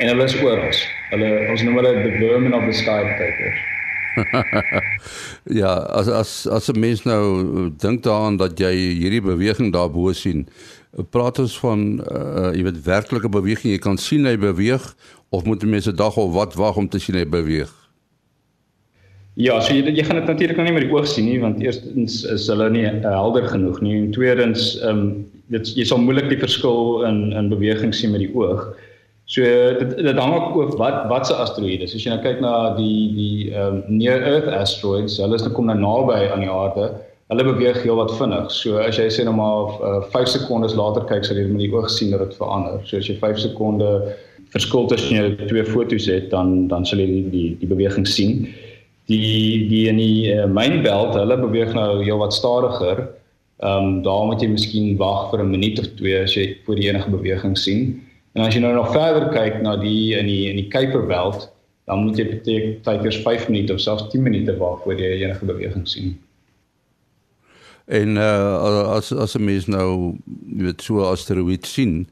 En 0.00 0.08
hulle 0.08 0.24
is 0.24 0.40
oral. 0.40 0.72
Hulle 1.12 1.30
ons 1.52 1.62
noem 1.62 1.76
hulle 1.82 1.94
the 2.00 2.16
vermin 2.16 2.56
of 2.56 2.64
the 2.64 2.72
sky 2.72 3.02
types. 3.20 3.73
ja, 5.60 5.72
as 5.98 6.08
as 6.08 6.46
as 6.46 6.68
'n 6.70 6.80
mens 6.80 7.04
nou 7.04 7.70
dink 7.76 8.02
daaraan 8.02 8.36
dat 8.36 8.58
jy 8.58 8.72
hierdie 8.72 9.22
beweging 9.22 9.72
daarbo 9.72 10.12
sien, 10.12 10.46
praat 11.10 11.38
ons 11.38 11.58
van 11.58 12.00
uh 12.00 12.52
jy 12.54 12.62
weet 12.62 12.84
werklike 12.84 13.28
beweging, 13.28 13.72
jy 13.72 13.78
kan 13.82 13.98
sien 13.98 14.26
hy 14.26 14.36
beweeg 14.36 14.94
of 15.30 15.44
moet 15.44 15.64
mense 15.66 15.92
dag 15.92 16.16
of 16.16 16.32
wat 16.32 16.54
wag 16.54 16.76
om 16.76 16.88
te 16.88 16.98
sien 16.98 17.18
hy 17.18 17.26
beweeg? 17.26 17.72
Ja, 19.34 19.58
so 19.60 19.74
jy 19.74 19.90
jy 19.90 20.04
gaan 20.06 20.20
dit 20.20 20.28
natuurlik 20.30 20.56
nou 20.56 20.66
nie 20.68 20.74
met 20.76 20.84
die 20.86 20.94
oog 20.94 21.06
sien 21.10 21.26
nie 21.26 21.40
want 21.42 21.62
eerstens 21.62 22.22
is 22.30 22.46
hulle 22.52 22.68
nie 22.70 22.86
uh, 22.86 23.00
helder 23.02 23.48
genoeg 23.50 23.80
nie 23.82 23.96
en 23.98 24.10
tweedens 24.14 24.74
ehm 24.80 24.90
um, 24.90 25.06
dit 25.52 25.74
jy 25.76 25.84
sal 25.84 25.98
moeilik 26.00 26.30
die 26.30 26.40
verskil 26.40 27.02
in 27.08 27.32
in 27.34 27.50
beweging 27.50 27.92
sien 27.94 28.14
met 28.14 28.22
die 28.22 28.32
oog. 28.32 28.70
So 29.26 29.42
dit 29.78 29.96
dit 29.96 30.18
hang 30.18 30.34
ook 30.34 30.56
oor 30.56 30.76
wat 30.76 31.06
wat 31.08 31.26
se 31.26 31.34
asteroïde. 31.34 31.86
As 31.88 31.96
jy 31.96 32.12
nou 32.12 32.20
kyk 32.20 32.42
na 32.44 32.74
die 32.76 33.08
die 33.16 33.36
ehm 33.54 33.80
um, 33.80 33.96
near 33.96 34.20
earth 34.20 34.50
asteroids, 34.52 35.16
hulle 35.22 35.38
is 35.38 35.46
nou 35.46 35.52
kom 35.56 35.70
nou 35.70 35.78
naby 35.80 36.18
aan 36.28 36.44
die 36.44 36.52
aarde. 36.52 36.90
Hulle 37.32 37.46
beweeg 37.46 37.80
heel 37.82 37.96
wat 37.96 38.12
vinnig. 38.18 38.50
So 38.52 38.76
as 38.84 39.00
jy 39.00 39.08
sê 39.08 39.24
nou 39.24 39.32
maar 39.38 39.72
uh, 39.80 39.94
eh, 40.02 40.10
5 40.12 40.28
sekondes 40.34 40.76
later 40.76 41.08
kyk, 41.08 41.24
sal 41.24 41.40
jy 41.40 41.48
met 41.48 41.64
die 41.64 41.72
oog 41.72 41.88
sien 41.88 42.12
dat 42.12 42.20
dit 42.26 42.36
verander. 42.36 42.84
So 42.84 43.00
as 43.00 43.08
jy 43.08 43.16
5 43.22 43.40
sekonde 43.46 43.90
verskil 44.52 44.86
tussen 44.92 45.16
jou 45.16 45.48
twee 45.48 45.64
foto's 45.72 46.06
het, 46.10 46.28
dan 46.30 46.68
dan 46.68 46.84
sal 46.84 47.00
jy 47.00 47.08
die 47.08 47.26
die, 47.32 47.48
die 47.64 47.72
beweging 47.72 48.04
sien. 48.04 48.44
Die 49.08 49.64
die 49.72 49.86
in 49.88 50.04
die 50.04 50.36
uh, 50.36 50.44
main 50.44 50.82
belt, 50.84 51.16
hulle 51.16 51.40
beweeg 51.40 51.72
nou 51.72 52.04
heel 52.04 52.20
wat 52.20 52.36
stadiger. 52.36 53.06
Ehm 53.64 53.88
um, 53.88 54.00
daar 54.04 54.28
moet 54.28 54.44
jy 54.44 54.52
miskien 54.52 54.96
wag 55.00 55.30
vir 55.32 55.40
'n 55.40 55.50
minuut 55.56 55.80
of 55.80 55.88
twee 55.96 56.20
as 56.20 56.36
jy 56.36 56.58
voor 56.66 56.76
die 56.76 56.92
enige 56.92 57.08
beweging 57.08 57.56
sien. 57.56 58.03
En 58.34 58.42
as 58.42 58.54
jy 58.56 58.60
nou 58.64 58.72
nog 58.74 58.90
verder 58.90 59.28
kyk 59.30 59.60
na 59.62 59.76
die 59.78 60.14
in 60.18 60.26
die 60.26 60.48
in 60.50 60.58
die 60.58 60.68
Kuiper 60.72 61.06
Belt, 61.06 61.46
dan 61.86 62.02
moet 62.02 62.18
jy 62.18 62.26
beteken 62.32 62.80
tyd 62.82 63.04
eers 63.06 63.20
5 63.22 63.48
minute 63.48 63.74
of 63.76 63.82
selfs 63.82 64.08
10 64.10 64.24
minute 64.26 64.56
wag 64.58 64.80
voor 64.82 64.98
jy 64.98 65.20
enige 65.22 65.46
beweging 65.46 65.84
sien. 65.88 66.16
En 67.86 68.16
uh 68.16 68.96
as 68.96 69.12
as 69.12 69.36
'n 69.36 69.44
mens 69.44 69.66
nou 69.66 70.18
weet 70.56 70.82
so 70.82 71.04
asteroïde 71.04 71.66
sien, 71.66 72.08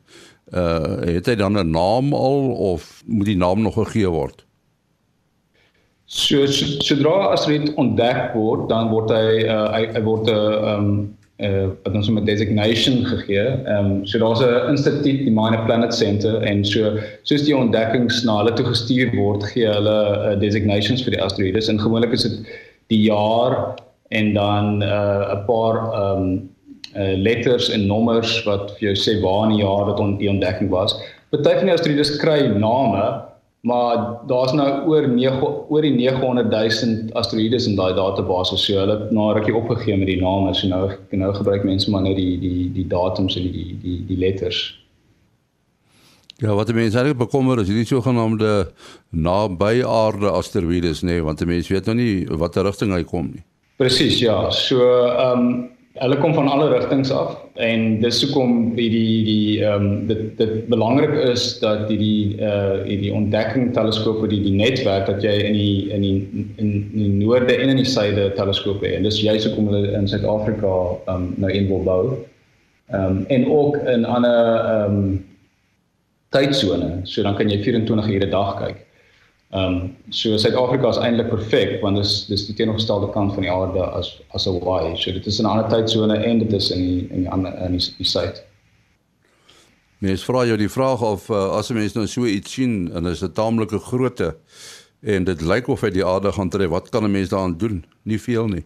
uh 0.53 1.01
het 1.01 1.27
hy 1.27 1.35
dan 1.35 1.59
'n 1.59 1.71
naam 1.71 2.15
al 2.15 2.53
of 2.71 3.03
moet 3.07 3.27
die 3.27 3.37
naam 3.37 3.63
nog 3.63 3.75
gegee 3.75 4.09
word? 4.09 4.45
So 6.05 6.47
sodra 6.47 7.17
'n 7.19 7.33
asteroïde 7.33 7.75
ontdek 7.75 8.35
word, 8.35 8.69
dan 8.69 8.91
word 8.95 9.11
hy 9.11 9.43
uh 9.49 9.73
hy, 9.73 9.87
hy 9.97 10.03
word 10.03 10.29
'n 10.29 10.37
uh, 10.37 10.77
um 10.77 11.17
uh 11.43 11.69
wat 11.85 11.95
ons 11.95 12.11
met 12.11 12.27
designation 12.27 13.05
gegee. 13.05 13.45
Ehm 13.45 13.91
um, 13.91 14.07
so 14.07 14.19
daar's 14.19 14.41
'n 14.41 14.71
instituut, 14.71 15.25
die 15.27 15.31
Minor 15.31 15.65
Planet 15.65 15.95
Center 15.95 16.43
en 16.43 16.65
so 16.65 16.99
soos 17.23 17.45
die 17.45 17.57
ontdekkings 17.57 18.25
na 18.25 18.37
hulle 18.41 18.53
toe 18.53 18.67
gestuur 18.67 19.15
word, 19.17 19.45
gee 19.53 19.67
hulle 19.67 19.99
uh, 20.17 20.41
designations 20.41 21.03
vir 21.05 21.17
die 21.17 21.23
asteroïdes 21.23 21.69
en 21.69 21.81
gewoonlik 21.81 22.13
is 22.13 22.23
dit 22.23 22.39
die 22.87 23.03
jaar 23.09 23.75
en 24.11 24.35
dan 24.35 24.83
uh 24.83 25.35
'n 25.35 25.45
paar 25.47 25.77
ehm 25.77 26.23
um, 26.23 26.51
uh 26.97 27.17
letters 27.17 27.71
en 27.71 27.87
nommers 27.87 28.45
wat 28.45 28.71
vir 28.77 28.93
jou 28.93 28.97
sê 28.97 29.21
waar 29.23 29.51
in 29.51 29.57
die 29.57 29.65
jaar 29.65 29.87
dit 29.87 30.01
on, 30.01 30.19
die 30.19 30.31
ontdekking 30.31 30.71
was. 30.71 30.95
Party 31.31 31.55
van 31.57 31.71
die 31.71 31.73
asteroïdes 31.73 32.17
kry 32.21 32.41
name 32.61 33.22
maar 33.63 33.97
daar's 34.27 34.53
nou 34.59 34.69
oor 34.91 35.07
9 35.09 35.51
oor 35.71 35.85
die 35.87 35.95
900 35.95 36.51
000 36.51 37.13
asteroïdes 37.19 37.69
in 37.71 37.77
daai 37.79 37.95
database 37.95 38.57
so 38.59 38.79
hulle 38.79 38.97
het 38.99 39.13
na 39.15 39.29
rukkie 39.37 39.55
opgegee 39.55 39.97
met 39.97 40.11
die 40.11 40.21
name 40.21 40.55
so 40.55 40.69
nou 40.69 40.91
nou 41.11 41.33
gebruik 41.35 41.65
mense 41.65 41.91
maar 41.91 42.03
net 42.03 42.19
die 42.19 42.39
die 42.43 42.71
die 42.75 42.87
datums 42.91 43.37
en 43.39 43.51
die 43.53 43.77
die 43.83 43.99
die 44.09 44.19
letters 44.19 44.63
Ja, 46.43 46.57
wat 46.59 46.73
mense 46.75 46.99
eintlik 46.99 47.21
bekommer 47.21 47.61
is 47.63 47.69
hierdie 47.71 47.87
sogenaamde 47.87 48.73
naby 49.15 49.85
aarde 49.87 50.33
asteroïdes 50.33 51.05
nê, 51.07 51.21
nee, 51.21 51.23
want 51.23 51.45
mense 51.47 51.71
weet 51.71 51.87
nou 51.87 51.95
nie 51.95 52.27
watter 52.41 52.67
rigting 52.67 52.91
hy 52.91 53.05
kom 53.07 53.29
nie. 53.31 53.45
Presies, 53.79 54.19
ja. 54.19 54.51
So, 54.51 54.83
ehm 55.07 55.39
um, 55.39 55.53
Hulle 56.03 56.17
kom 56.19 56.33
van 56.35 56.49
alle 56.51 56.67
rigtings 56.73 57.13
af 57.15 57.37
en 57.63 58.01
dis 58.03 58.17
hoekom 58.25 58.73
die 58.75 58.89
die 58.91 59.19
die 59.27 59.61
ehm 59.63 59.85
um, 59.85 60.07
dit 60.09 60.23
dit 60.39 60.55
belangrik 60.73 61.13
is 61.31 61.45
dat 61.63 61.85
die 61.91 61.99
die 62.01 62.23
uh 62.43 62.83
die 62.89 63.13
ontdekking 63.15 63.71
teleskope 63.77 64.27
die 64.27 64.41
die 64.43 64.57
netwerk 64.57 65.07
dat 65.07 65.23
jy 65.23 65.37
in 65.47 65.55
die 65.55 65.77
in 65.95 66.03
die 66.03 66.47
in 66.59 66.73
die 66.97 67.09
noorde 67.21 67.55
en 67.55 67.71
in 67.77 67.79
die 67.79 67.87
suide 67.87 68.33
teleskope 68.35 68.87
het. 68.87 68.99
En 68.99 69.07
dis 69.07 69.21
juist 69.23 69.47
hoekom 69.47 69.71
hulle 69.71 69.93
in 69.95 70.09
Suid-Afrika 70.11 70.75
ehm 71.07 71.15
um, 71.15 71.29
nou 71.37 71.53
wil 71.71 71.85
bou. 71.87 72.03
Ehm 72.91 73.05
um, 73.07 73.25
en 73.29 73.47
ook 73.51 73.77
in 73.77 74.05
ander 74.05 74.41
ehm 74.59 74.97
um, 74.97 75.25
tydsone. 76.35 77.01
So 77.05 77.23
dan 77.23 77.37
kan 77.37 77.51
jy 77.51 77.63
24 77.63 78.09
ure 78.09 78.27
'n 78.27 78.31
dag 78.31 78.59
kyk. 78.59 78.87
Ehm 79.53 79.75
um, 79.75 79.97
so 80.09 80.37
Suid-Afrika 80.41 80.89
is 80.89 80.97
eintlik 80.97 81.29
perfek 81.29 81.83
want 81.83 81.99
dis 82.01 82.13
dis 82.25 82.47
die 82.49 82.55
teenoorgestelde 82.57 83.11
kant 83.13 83.35
van 83.37 83.45
die 83.45 83.51
aarde 83.53 83.83
as 83.85 84.09
as 84.33 84.47
Hawaii. 84.49 84.95
So 84.97 85.13
dit 85.13 85.27
is 85.27 85.41
'n 85.41 85.47
ander 85.47 85.69
tydsone 85.69 86.17
en 86.17 86.39
dit 86.39 86.53
is 86.53 86.71
in 86.71 86.81
die 86.81 87.09
in 87.11 87.21
die 87.27 87.31
ander 87.31 87.53
in 87.67 87.77
die, 87.77 87.95
die 87.99 88.07
suid. 88.07 88.41
Mens 89.99 90.25
vra 90.25 90.47
jou 90.47 90.57
die 90.57 90.71
vraag 90.73 91.03
of 91.03 91.29
uh, 91.29 91.59
as 91.59 91.69
'n 91.71 91.75
mens 91.75 91.93
nou 91.93 92.07
so 92.07 92.25
iets 92.25 92.53
sien 92.53 92.91
en 92.95 93.07
is 93.07 93.23
'n 93.23 93.33
taamlike 93.33 93.79
grootte 93.79 94.37
en 95.03 95.25
dit 95.25 95.41
lyk 95.41 95.69
of 95.69 95.81
hy 95.81 95.91
die 95.91 96.05
aarde 96.05 96.33
gaan 96.33 96.49
tref, 96.49 96.71
wat 96.71 96.89
kan 96.89 97.05
'n 97.05 97.11
mens 97.11 97.29
daaraan 97.29 97.59
doen? 97.59 97.85
Nie 98.03 98.21
veel 98.21 98.49
nie. 98.49 98.65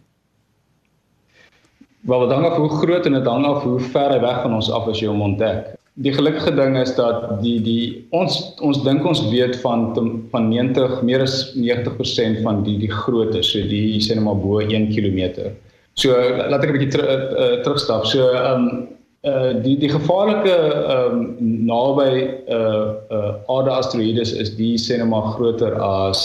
Wel, 2.01 2.31
hang 2.31 2.45
af 2.45 2.57
hoe 2.57 2.69
groot 2.69 3.05
en 3.05 3.13
dit 3.13 3.25
hang 3.25 3.45
af 3.45 3.63
hoe 3.63 3.79
ver 3.79 4.11
hy 4.11 4.19
weg 4.19 4.41
van 4.41 4.53
ons 4.53 4.71
af 4.71 4.87
as 4.87 4.99
jy 4.99 5.07
hom 5.07 5.21
ontdek 5.21 5.76
die 5.97 6.13
gelukkige 6.13 6.53
ding 6.53 6.75
is 6.77 6.91
dat 6.95 7.23
die 7.41 7.57
die 7.65 7.83
ons 8.13 8.35
ons 8.61 8.83
dink 8.85 9.05
ons 9.09 9.23
weet 9.31 9.55
van 9.63 9.87
van 10.31 10.49
90 10.51 10.99
meer 11.07 11.23
as 11.25 11.39
90% 11.57 12.43
van 12.45 12.61
die 12.67 12.77
die 12.83 12.91
grootte 12.91 13.41
so 13.45 13.63
die 13.65 13.97
sê 14.03 14.17
net 14.17 14.25
maar 14.27 14.37
bo 14.37 14.61
1 14.61 14.91
km. 14.93 15.49
So 15.97 16.13
laat 16.13 16.63
ek 16.63 16.69
'n 16.69 16.77
bietjie 16.77 16.91
ter, 16.93 17.03
uh, 17.05 17.63
terugstap. 17.65 18.05
So 18.05 18.29
ehm 18.29 18.67
um, 18.67 18.87
uh 19.25 19.53
die 19.63 19.73
die 19.81 19.89
gevaarlike 19.89 20.53
ehm 20.53 21.17
um, 21.17 21.25
naby 21.65 22.11
uh 22.45 22.85
uh 23.09 23.33
aarde 23.49 23.73
asteroïdes 23.79 24.35
is 24.37 24.53
die 24.55 24.77
sê 24.77 25.01
net 25.01 25.09
maar 25.09 25.33
groter 25.33 25.73
as 25.81 26.21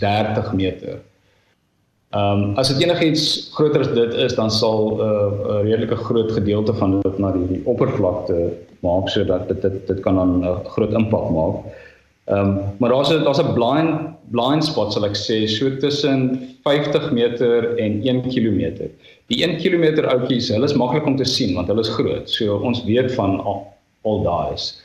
30 0.00 0.52
meter. 0.52 0.98
Ehm 2.10 2.42
um, 2.42 2.58
as 2.58 2.74
dit 2.74 2.82
enigiets 2.82 3.54
groter 3.54 3.86
as 3.86 3.94
dit 3.94 4.18
is, 4.26 4.34
dan 4.34 4.50
sal 4.50 4.98
'n 4.98 5.00
uh, 5.00 5.62
redelike 5.62 5.96
groot 6.10 6.32
gedeelte 6.32 6.74
van 6.74 7.00
dit 7.00 7.18
na 7.18 7.30
die, 7.30 7.46
die 7.54 7.62
oppervlakte 7.64 8.50
maak 8.82 9.08
sodat 9.08 9.48
dit 9.48 9.62
dit 9.62 9.86
dit 9.86 10.00
kan 10.04 10.18
dan 10.20 10.44
'n 10.44 10.64
groot 10.74 10.92
impak 10.92 11.30
maak. 11.30 11.56
Ehm 12.30 12.38
um, 12.38 12.58
maar 12.78 12.90
daar's 12.90 13.10
'n 13.10 13.24
daar's 13.24 13.42
'n 13.42 13.54
blind 13.54 13.92
blind 14.30 14.64
spot 14.64 14.92
sal 14.92 15.04
ek 15.04 15.16
sê 15.16 15.46
so 15.48 15.70
tussen 15.84 16.20
50 16.64 17.10
meter 17.12 17.76
en 17.78 17.92
1 18.02 18.22
km. 18.22 18.60
Die 19.26 19.42
1 19.44 19.56
km 19.62 20.04
outjies, 20.04 20.48
hulle 20.48 20.64
is 20.64 20.74
maklik 20.74 21.06
om 21.06 21.16
te 21.16 21.24
sien 21.24 21.54
want 21.54 21.68
hulle 21.68 21.80
is 21.80 21.88
groot. 21.98 22.30
So 22.30 22.56
ons 22.56 22.84
weet 22.84 23.12
van 23.14 23.40
al, 23.40 23.66
al 24.02 24.22
daai 24.22 24.54
is. 24.54 24.82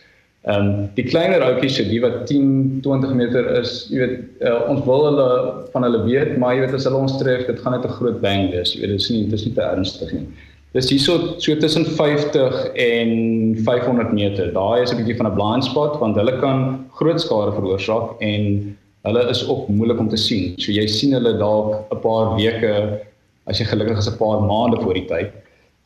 Ehm 0.47 0.67
um, 0.67 0.89
die 0.95 1.03
kleiner 1.03 1.41
oudjies 1.43 1.75
so 1.75 1.83
die 1.83 1.99
wat 2.01 2.25
10, 2.27 2.79
20 2.81 3.13
meter 3.13 3.47
is, 3.59 3.87
jy 3.91 3.97
weet, 3.99 4.19
uh, 4.47 4.61
ons 4.71 4.85
wil 4.85 5.01
hulle 5.09 5.29
van 5.73 5.83
hulle 5.83 6.03
weet, 6.05 6.37
maar 6.37 6.53
jy 6.55 6.61
weet 6.63 6.75
as 6.77 6.85
hulle 6.87 7.01
ons 7.03 7.17
tref, 7.19 7.45
dit 7.49 7.59
gaan 7.59 7.75
net 7.75 7.85
'n 7.85 7.97
groot 7.97 8.21
bang 8.21 8.51
wees. 8.53 8.71
Jy 8.73 8.79
weet, 8.81 8.93
dit 8.95 9.01
is 9.01 9.09
nie 9.09 9.23
dit 9.25 9.33
is 9.33 9.45
nie 9.45 9.53
te 9.53 9.65
ernstig 9.65 10.13
nie. 10.13 10.27
Dis 10.77 10.91
hierso 10.91 11.39
so 11.41 11.55
tussen 11.55 11.85
50 11.85 12.71
en 12.75 13.57
500 13.65 14.11
meter. 14.13 14.51
Daai 14.53 14.83
is 14.83 14.91
'n 14.91 14.97
bietjie 14.99 15.17
van 15.17 15.25
'n 15.25 15.33
blind 15.33 15.63
spot 15.65 15.97
want 16.01 16.15
hulle 16.15 16.37
kan 16.39 16.85
groot 16.99 17.21
skade 17.21 17.51
veroorsaak 17.57 18.21
en 18.21 18.77
hulle 19.07 19.23
is 19.33 19.41
ook 19.49 19.67
moeilik 19.69 19.99
om 19.99 20.09
te 20.09 20.17
sien. 20.17 20.53
So 20.61 20.71
jy 20.71 20.85
sien 20.87 21.13
hulle 21.17 21.33
dalk 21.37 21.89
'n 21.89 21.99
paar 22.05 22.35
weke 22.35 23.01
as 23.47 23.57
jy 23.57 23.65
gelukkig 23.65 23.97
is 23.97 24.09
'n 24.09 24.17
paar 24.17 24.39
maande 24.51 24.77
voor 24.83 24.93
die 24.93 25.05
tyd. 25.05 25.31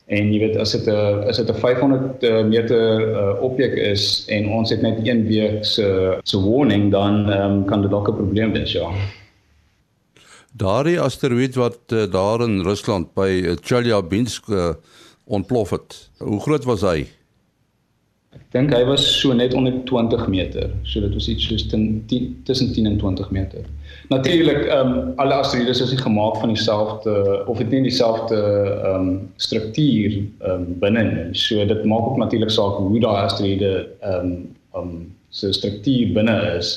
En 0.08 0.32
jy 0.32 0.38
weet 0.44 0.56
as 0.56 0.72
dit 0.72 0.86
'n 0.86 1.24
is 1.28 1.36
dit 1.36 1.48
'n 1.48 1.60
500 1.64 2.22
eh, 2.22 2.44
meter 2.44 2.84
uh, 3.00 3.42
objek 3.42 3.72
is 3.72 4.26
en 4.28 4.48
ons 4.48 4.70
het 4.70 4.82
net 4.82 4.98
een 5.08 5.26
week 5.26 5.64
se 5.64 6.18
se 6.24 6.36
warning 6.36 6.90
dan 6.90 7.32
um, 7.32 7.64
kan 7.64 7.80
dit 7.80 7.90
dalk 7.90 8.08
'n 8.08 8.16
probleem 8.16 8.52
wees 8.52 8.72
ja. 8.72 8.92
Daardie 10.52 11.00
asteroïde 11.00 11.60
wat 11.60 11.78
uh, 11.92 12.04
daar 12.12 12.42
in 12.44 12.60
Rusland 12.60 13.14
by 13.16 13.40
uh, 13.40 13.56
Chelyabinsk 13.60 14.48
uh, 14.48 14.74
ontplof 15.24 15.70
het. 15.70 16.10
Hoe 16.18 16.40
groot 16.40 16.64
was 16.68 16.84
hy? 16.84 17.06
Ek 18.32 18.44
dink 18.52 18.72
hy 18.72 18.82
was 18.88 19.04
so 19.20 19.32
net 19.36 19.54
onder 19.56 19.74
20 19.88 20.26
meter. 20.32 20.68
So 20.88 21.00
dit 21.00 21.12
was 21.16 21.28
iets 21.28 21.46
soos 21.48 21.64
tussen 21.68 22.72
10 22.72 22.86
en 22.86 22.98
20 22.98 23.30
meter. 23.30 23.64
Natuurlik, 24.12 24.66
ehm 24.66 24.92
um, 24.92 25.12
alle 25.16 25.40
asteroïdes 25.40 25.80
is 25.80 25.92
nie 25.92 26.00
gemaak 26.00 26.36
van 26.40 26.52
dieselfde 26.52 27.44
of 27.48 27.58
het 27.58 27.72
nie 27.72 27.82
dieselfde 27.88 28.36
ehm 28.36 29.08
um, 29.08 29.10
struktuur 29.36 30.20
ehm 30.20 30.52
um, 30.52 30.78
binne 30.84 31.04
nie. 31.08 31.26
So 31.32 31.64
dit 31.64 31.84
maak 31.84 32.12
ook 32.12 32.20
natuurlik 32.20 32.52
saak 32.52 32.76
hoe 32.76 33.00
daai 33.00 33.24
asteroïde 33.24 33.74
ehm 34.00 34.20
um, 34.20 34.32
ehm 34.76 34.88
um, 34.88 34.96
so 35.32 35.52
struktuur 35.52 36.12
binne 36.12 36.36
is 36.58 36.74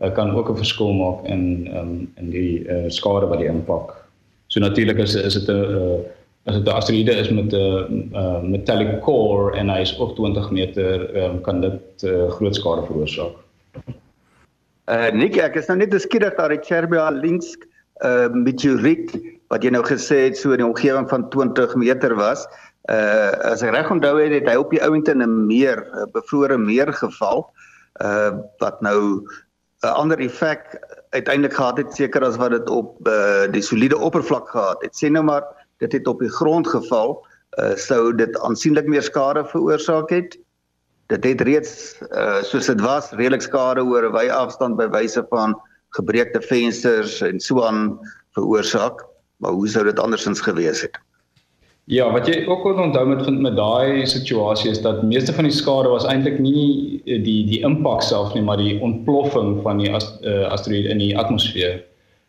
uh, 0.00 0.12
kan 0.12 0.34
ook 0.34 0.50
'n 0.50 0.56
verskil 0.56 0.92
maak 0.92 1.24
in 1.24 1.68
um, 1.76 2.12
in 2.16 2.30
die 2.30 2.68
uh, 2.68 2.88
skade 2.88 3.26
wat 3.26 3.38
die 3.38 3.48
impak. 3.48 3.94
So 4.46 4.60
natuurlik 4.60 4.98
is 4.98 5.14
is 5.14 5.34
dit 5.34 5.48
'n 5.48 5.76
uh, 5.76 5.98
as 6.46 6.54
dit 6.54 6.66
'n 6.66 6.76
asteroïde 6.78 7.14
is 7.16 7.30
met 7.30 7.52
'n 7.52 8.10
uh, 8.14 8.40
metallic 8.42 9.00
core 9.00 9.56
en 9.56 9.68
hy 9.68 9.80
is 9.80 9.98
ook 9.98 10.14
20 10.14 10.50
meter 10.50 11.24
um, 11.24 11.40
kan 11.40 11.60
dit 11.60 12.02
uh, 12.02 12.30
groot 12.30 12.54
skade 12.54 12.86
veroorsaak. 12.86 13.34
Uh 14.86 15.10
Nick, 15.10 15.36
ek 15.36 15.56
is 15.58 15.66
nou 15.66 15.78
net 15.78 15.90
geskiedig 15.94 16.36
daar 16.38 16.52
die 16.54 16.62
Chelyabinsk 16.62 17.66
uh 18.06 18.28
meteoriet 18.30 19.10
wat 19.50 19.64
jy 19.64 19.70
nou 19.74 19.82
gesê 19.82 20.28
het 20.28 20.38
so 20.38 20.52
in 20.54 20.62
die 20.62 20.66
omgewing 20.66 21.08
van 21.10 21.28
20 21.30 21.74
meter 21.74 22.14
was. 22.14 22.46
Uh 22.86 23.34
as 23.50 23.64
ek 23.66 23.74
reg 23.74 23.90
onthou 23.90 24.14
het, 24.20 24.30
het 24.30 24.46
hy 24.46 24.54
op 24.54 24.70
die 24.70 24.82
ouente 24.82 25.10
in 25.10 25.22
'n 25.22 25.46
meer, 25.46 25.82
'n 25.90 26.10
bevrore 26.14 26.58
meer 26.58 26.92
geval 26.92 27.50
uh 27.98 28.38
wat 28.62 28.78
nou 28.80 29.26
'n 29.86 29.94
ander 30.02 30.18
effek 30.18 30.78
uiteindelik 31.10 31.54
gehad 31.54 31.78
het 31.78 31.94
seker 31.94 32.24
as 32.24 32.36
wat 32.36 32.50
dit 32.50 32.68
op 32.70 33.08
uh, 33.08 33.46
die 33.50 33.62
soliede 33.62 33.98
oppervlak 33.98 34.48
gehad 34.48 34.82
het. 34.82 34.94
Sê 34.98 35.10
nou 35.10 35.24
maar 35.24 35.44
dit 35.78 35.92
het 35.92 36.06
op 36.06 36.20
die 36.20 36.32
grond 36.32 36.68
geval, 36.68 37.16
uh, 37.60 37.74
sou 37.74 38.14
dit 38.14 38.38
aansienlik 38.40 38.86
meer 38.86 39.02
skade 39.02 39.44
veroorsaak 39.46 40.10
het. 40.10 40.38
Dit 41.06 41.24
het 41.24 41.40
reeds 41.40 42.00
uh, 42.10 42.42
soos 42.42 42.66
dit 42.66 42.80
was 42.80 43.12
redelik 43.14 43.44
skade 43.46 43.84
oor 43.84 44.08
'n 44.08 44.12
wye 44.12 44.32
afstand 44.32 44.76
by 44.76 44.88
wyse 44.90 45.26
van 45.30 45.54
gebreekte 45.96 46.40
vensters 46.42 47.20
en 47.20 47.40
so 47.40 47.62
aan 47.62 47.98
veroorsaak. 48.34 49.04
Maar 49.36 49.52
hoe 49.52 49.68
sou 49.68 49.84
dit 49.84 49.98
andersins 49.98 50.40
gewees 50.40 50.80
het? 50.80 51.05
Ja, 51.86 52.08
wat 52.10 52.26
jy 52.26 52.40
ook 52.50 52.64
moet 52.66 52.80
onthou 52.82 53.06
met 53.06 53.28
met 53.30 53.56
daai 53.56 54.06
situasie 54.10 54.70
is 54.70 54.80
dat 54.82 55.04
meeste 55.06 55.32
van 55.32 55.46
die 55.46 55.54
skade 55.54 55.88
was 55.88 56.04
eintlik 56.04 56.40
nie 56.42 57.02
eh, 57.04 57.20
die 57.22 57.44
die 57.46 57.60
impak 57.62 58.02
self 58.02 58.32
nie, 58.34 58.42
maar 58.42 58.58
die 58.58 58.80
ontploffing 58.82 59.60
van 59.62 59.78
die 59.78 59.92
ast, 59.94 60.16
uh, 60.26 60.48
asteroïde 60.50 60.90
in 60.90 60.98
die 60.98 61.12
atmosfeer. 61.18 61.84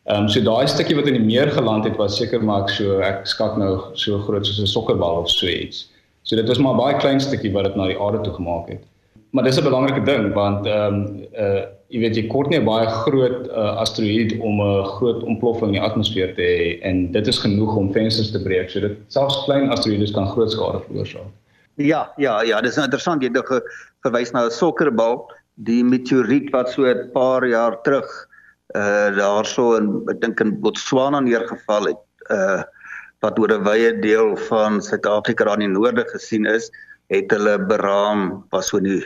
Ehm 0.06 0.28
um, 0.28 0.30
so 0.30 0.44
daai 0.46 0.68
stukkie 0.70 0.96
wat 0.96 1.10
in 1.10 1.18
die 1.18 1.26
meer 1.26 1.50
geland 1.56 1.90
het 1.90 1.98
was 1.98 2.20
seker 2.22 2.44
maar 2.44 2.70
so 2.70 3.00
ek 3.02 3.26
skat 3.26 3.58
nou 3.58 3.72
so 3.94 4.20
groot 4.28 4.46
soos 4.46 4.62
'n 4.62 4.70
sokkerbal 4.76 5.24
of 5.24 5.30
so 5.30 5.48
iets. 5.48 5.90
So 6.22 6.36
dit 6.36 6.48
was 6.48 6.62
maar 6.62 6.78
baie 6.78 6.98
klein 7.02 7.20
stukkie 7.20 7.52
wat 7.52 7.66
dit 7.66 7.76
na 7.76 7.88
die 7.88 8.00
aarde 8.00 8.22
toe 8.22 8.34
gemaak 8.34 8.70
het. 8.70 8.86
Maar 9.32 9.44
dis 9.44 9.58
'n 9.58 9.64
belangrike 9.64 10.06
ding 10.06 10.34
want 10.34 10.66
ehm 10.68 10.94
um, 10.94 11.26
uh 11.34 11.66
jy 11.94 12.02
weet 12.04 12.18
jy 12.20 12.26
kort 12.28 12.52
nie 12.52 12.60
baie 12.64 12.88
groot 13.06 13.48
uh, 13.48 13.80
asteroïde 13.84 14.40
om 14.44 14.60
'n 14.62 14.86
groot 14.98 15.24
ontploffing 15.24 15.72
in 15.72 15.80
die 15.80 15.86
atmosfeer 15.88 16.34
te 16.36 16.44
hê 16.44 16.70
en 16.84 17.12
dit 17.12 17.28
is 17.28 17.40
genoeg 17.40 17.76
om 17.76 17.92
vensters 17.94 18.32
te 18.32 18.42
breek. 18.44 18.70
So 18.70 18.84
dit 18.84 18.98
selfs 19.08 19.44
klein 19.46 19.72
asteroïdes 19.72 20.14
kan 20.16 20.28
groot 20.28 20.52
skade 20.52 20.84
veroorsaak. 20.88 21.32
Ja, 21.78 22.12
ja, 22.18 22.42
ja, 22.42 22.62
dis 22.62 22.76
nou 22.76 22.86
interessant 22.86 23.22
jy 23.22 23.30
het 23.32 23.46
ge, 23.48 23.62
verwys 24.04 24.34
na 24.34 24.46
'n 24.46 24.52
sokkerbal, 24.52 25.30
die 25.56 25.84
meteoriet 25.84 26.52
wat 26.52 26.70
so 26.70 26.86
'n 26.86 27.12
paar 27.14 27.46
jaar 27.46 27.82
terug 27.84 28.10
uh 28.76 29.10
daarso 29.16 29.78
in 29.78 30.04
ek 30.10 30.20
dink 30.22 30.40
in 30.42 30.60
Botswana 30.60 31.20
neergeval 31.20 31.94
het. 31.94 32.04
Uh 32.30 32.64
wat 33.22 33.40
oor 33.40 33.52
'n 33.54 33.64
wye 33.64 33.92
deel 34.02 34.36
van 34.50 34.82
Suid-Afrika 34.82 35.50
aan 35.50 35.60
die 35.60 35.68
noorde 35.68 36.06
gesien 36.12 36.46
is, 36.46 36.70
het 37.10 37.32
hulle 37.32 37.58
beraam 37.58 38.44
was 38.52 38.68
so 38.68 38.80
nie 38.80 39.04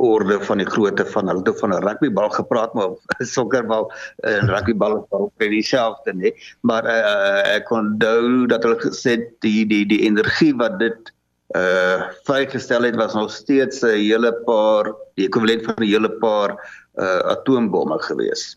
orde 0.00 0.40
van 0.48 0.58
die 0.62 0.66
grootte 0.66 1.06
van 1.12 1.28
hulle 1.28 1.44
het 1.44 1.60
van 1.60 1.74
'n 1.76 1.84
rugbybal 1.84 2.30
gepraat 2.30 2.74
maar 2.74 2.90
'n 3.20 3.24
sokkerbal 3.36 3.92
en 4.24 4.48
rugbybal 4.48 4.96
is 4.96 5.16
al 5.16 5.32
baie 5.36 5.50
dieselfde 5.50 6.12
nê 6.16 6.34
maar 6.60 6.84
uh, 6.84 7.56
ek 7.56 7.64
kon 7.68 7.92
onthou 7.92 8.46
dat 8.46 8.62
hulle 8.64 8.80
gesê 8.80 9.16
die 9.44 9.66
die 9.66 9.86
die 9.86 10.02
energie 10.08 10.54
wat 10.56 10.78
dit 10.78 11.12
uh 11.56 12.06
vrygestel 12.22 12.82
het 12.86 12.96
was 12.96 13.14
nog 13.14 13.30
steeds 13.30 13.82
'n 13.82 13.98
hele 13.98 14.32
paar 14.46 14.94
die 15.14 15.26
ekwivalent 15.26 15.64
van 15.64 15.74
'n 15.78 15.90
hele 15.90 16.10
paar 16.10 16.50
uh 16.94 17.20
atoombomme 17.34 17.98
gewees. 17.98 18.56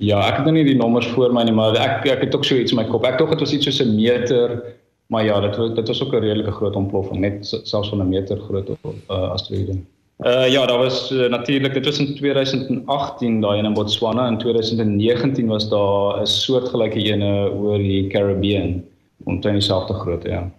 Ja, 0.00 0.20
ek 0.28 0.36
het 0.36 0.44
nou 0.44 0.54
nie 0.54 0.64
die 0.64 0.76
nommers 0.76 1.08
voor 1.12 1.32
my 1.32 1.42
nie, 1.42 1.52
maar 1.52 1.76
ek 1.76 2.06
ek 2.06 2.20
het 2.20 2.34
ook 2.34 2.44
so 2.44 2.54
iets 2.54 2.72
in 2.72 2.78
my 2.78 2.86
kop. 2.88 3.04
Ek 3.04 3.18
dink 3.18 3.30
dit 3.30 3.40
was 3.40 3.52
iets 3.52 3.64
soos 3.64 3.80
'n 3.84 3.94
meter, 3.94 4.62
maar 5.06 5.24
ja, 5.24 5.40
dit 5.40 5.76
dit 5.76 5.88
was 5.88 6.02
ook 6.02 6.14
'n 6.14 6.24
redelike 6.24 6.52
groot 6.52 6.76
ontploffing, 6.76 7.20
net 7.20 7.44
selfs 7.44 7.88
van 7.88 8.00
'n 8.00 8.08
meter 8.08 8.40
groot 8.40 8.68
uh, 8.68 9.30
asteroïde. 9.36 9.76
Uh 10.20 10.48
ja, 10.52 10.66
daar 10.66 10.78
was 10.78 11.10
uh, 11.10 11.28
natuurlik 11.28 11.74
dit 11.74 11.84
was 11.84 11.98
in 11.98 12.14
2018 12.14 13.40
daai 13.40 13.62
in 13.62 13.72
Botswana 13.72 14.26
en 14.26 14.38
2019 14.38 15.46
was 15.46 15.68
daar 15.68 16.20
'n 16.20 16.26
soortgelyke 16.26 17.02
ene 17.02 17.50
oor 17.50 17.78
die 17.78 18.06
Caribbean 18.06 18.84
omtrent 19.24 19.54
dieselfde 19.54 19.94
grootte, 19.94 20.28
ja. 20.28 20.50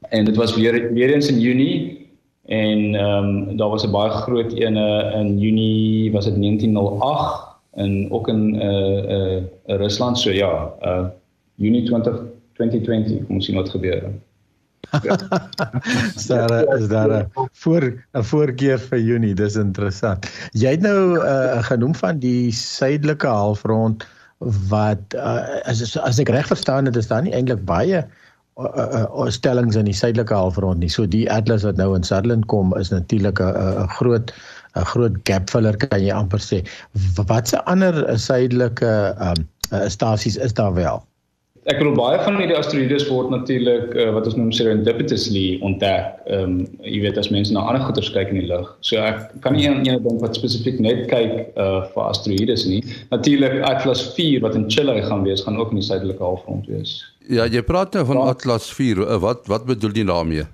En 0.00 0.24
dit 0.24 0.36
was 0.36 0.54
weer 0.54 0.92
weer 0.92 1.14
eens 1.14 1.28
in 1.28 1.40
Junie 1.40 2.08
en 2.44 2.94
ehm 2.94 3.48
um, 3.48 3.56
daar 3.56 3.68
was 3.68 3.86
'n 3.86 3.90
baie 3.90 4.10
groot 4.10 4.52
ene 4.52 5.12
in 5.14 5.38
Junie, 5.38 6.12
was 6.12 6.24
dit 6.24 6.36
1908 6.36 7.46
en 7.74 8.10
ook 8.10 8.28
in 8.28 8.54
uh 8.54 9.06
uh 9.10 9.42
Rusland 9.66 10.18
so 10.18 10.30
ja, 10.30 10.74
uh 10.82 11.06
Junie 11.54 11.82
20 11.82 12.20
2020 12.52 13.26
kom 13.26 13.34
ons 13.34 13.44
sien 13.44 13.54
wat 13.56 13.70
gebeur. 13.70 14.10
Sarah, 16.26 16.64
is 16.76 16.88
daar 16.88 17.10
'n 17.10 17.30
voor 17.52 17.84
'n 18.12 18.24
voorkeur 18.24 18.78
vir 18.78 18.98
Junie? 18.98 19.34
Dis 19.34 19.56
interessant. 19.56 20.28
Jy 20.52 20.70
het 20.70 20.80
nou 20.80 21.18
uh, 21.18 21.62
genoem 21.64 21.94
van 21.94 22.18
die 22.18 22.52
suidelike 22.52 23.26
halfrond 23.26 24.06
wat 24.68 25.14
uh, 25.14 25.60
as 25.64 25.96
as 25.96 26.18
ek 26.18 26.28
reg 26.28 26.46
verstaan 26.46 26.84
het, 26.84 26.96
is 26.96 27.06
daar 27.06 27.22
nie 27.22 27.32
eintlik 27.32 27.64
baie 27.64 28.04
uh, 28.58 28.64
uh, 28.64 29.06
uh, 29.08 29.30
stellings 29.30 29.76
in 29.76 29.88
die 29.88 29.96
suidelike 29.96 30.34
halfrond 30.34 30.78
nie. 30.78 30.90
So 30.90 31.06
die 31.06 31.30
atlas 31.30 31.62
wat 31.62 31.76
nou 31.76 31.94
in 31.96 32.04
Sutherland 32.04 32.46
kom 32.46 32.76
is 32.76 32.90
natuurlik 32.90 33.40
'n 33.40 33.88
groot 33.88 34.32
'n 34.76 34.84
groot 34.84 35.16
gap 35.24 35.50
filler 35.50 35.76
kan 35.76 36.00
jy 36.00 36.12
amper 36.12 36.40
sê. 36.40 36.64
Watse 37.16 37.64
ander 37.64 38.18
suidelike 38.18 39.16
um, 39.20 39.48
uh, 39.72 39.88
stasies 39.88 40.36
is 40.36 40.52
daar 40.52 40.74
wel? 40.74 41.02
Ek 41.70 41.78
bedoel 41.78 41.94
baie 41.94 42.18
van 42.24 42.38
hierdie 42.40 42.56
asteroïdes 42.58 43.04
word 43.06 43.30
natuurlik 43.30 43.92
uh, 43.94 44.08
wat 44.16 44.26
ons 44.26 44.34
noem 44.38 44.50
serendipitously 44.54 45.60
ontdek. 45.66 46.16
Ehm 46.26 46.56
um, 46.56 46.56
jy 46.82 47.02
weet 47.04 47.20
as 47.20 47.30
mense 47.34 47.54
na 47.54 47.62
ander 47.70 47.84
goeters 47.84 48.10
kyk 48.14 48.32
in 48.34 48.40
die 48.40 48.48
lug. 48.48 48.72
So 48.82 48.98
ek 48.98 49.28
kan 49.44 49.54
nie 49.54 49.68
een 49.68 49.84
een 49.86 50.00
ding 50.02 50.18
wat 50.24 50.38
spesifiek 50.38 50.80
net 50.82 51.04
kyk 51.12 51.52
uh 51.54 51.84
vir 51.92 52.08
asteroïdes 52.08 52.66
nie. 52.70 52.80
Natuurlik 53.14 53.60
Atlas 53.68 54.02
4 54.16 54.42
wat 54.42 54.58
in 54.58 54.66
Chile 54.70 54.96
gaan 55.06 55.22
wees, 55.28 55.44
gaan 55.46 55.60
ook 55.60 55.70
in 55.70 55.78
die 55.78 55.86
suidelike 55.86 56.24
halfrond 56.24 56.66
wees. 56.72 56.98
Ja, 57.30 57.46
jy 57.46 57.62
praat 57.62 57.94
nou 57.94 58.04
van 58.10 58.18
ja. 58.18 58.34
Atlas 58.34 58.66
4. 58.74 59.04
Uh, 59.06 59.20
wat 59.22 59.46
wat 59.52 59.68
bedoel 59.70 59.94
jy 60.02 60.06
daarmee? 60.10 60.48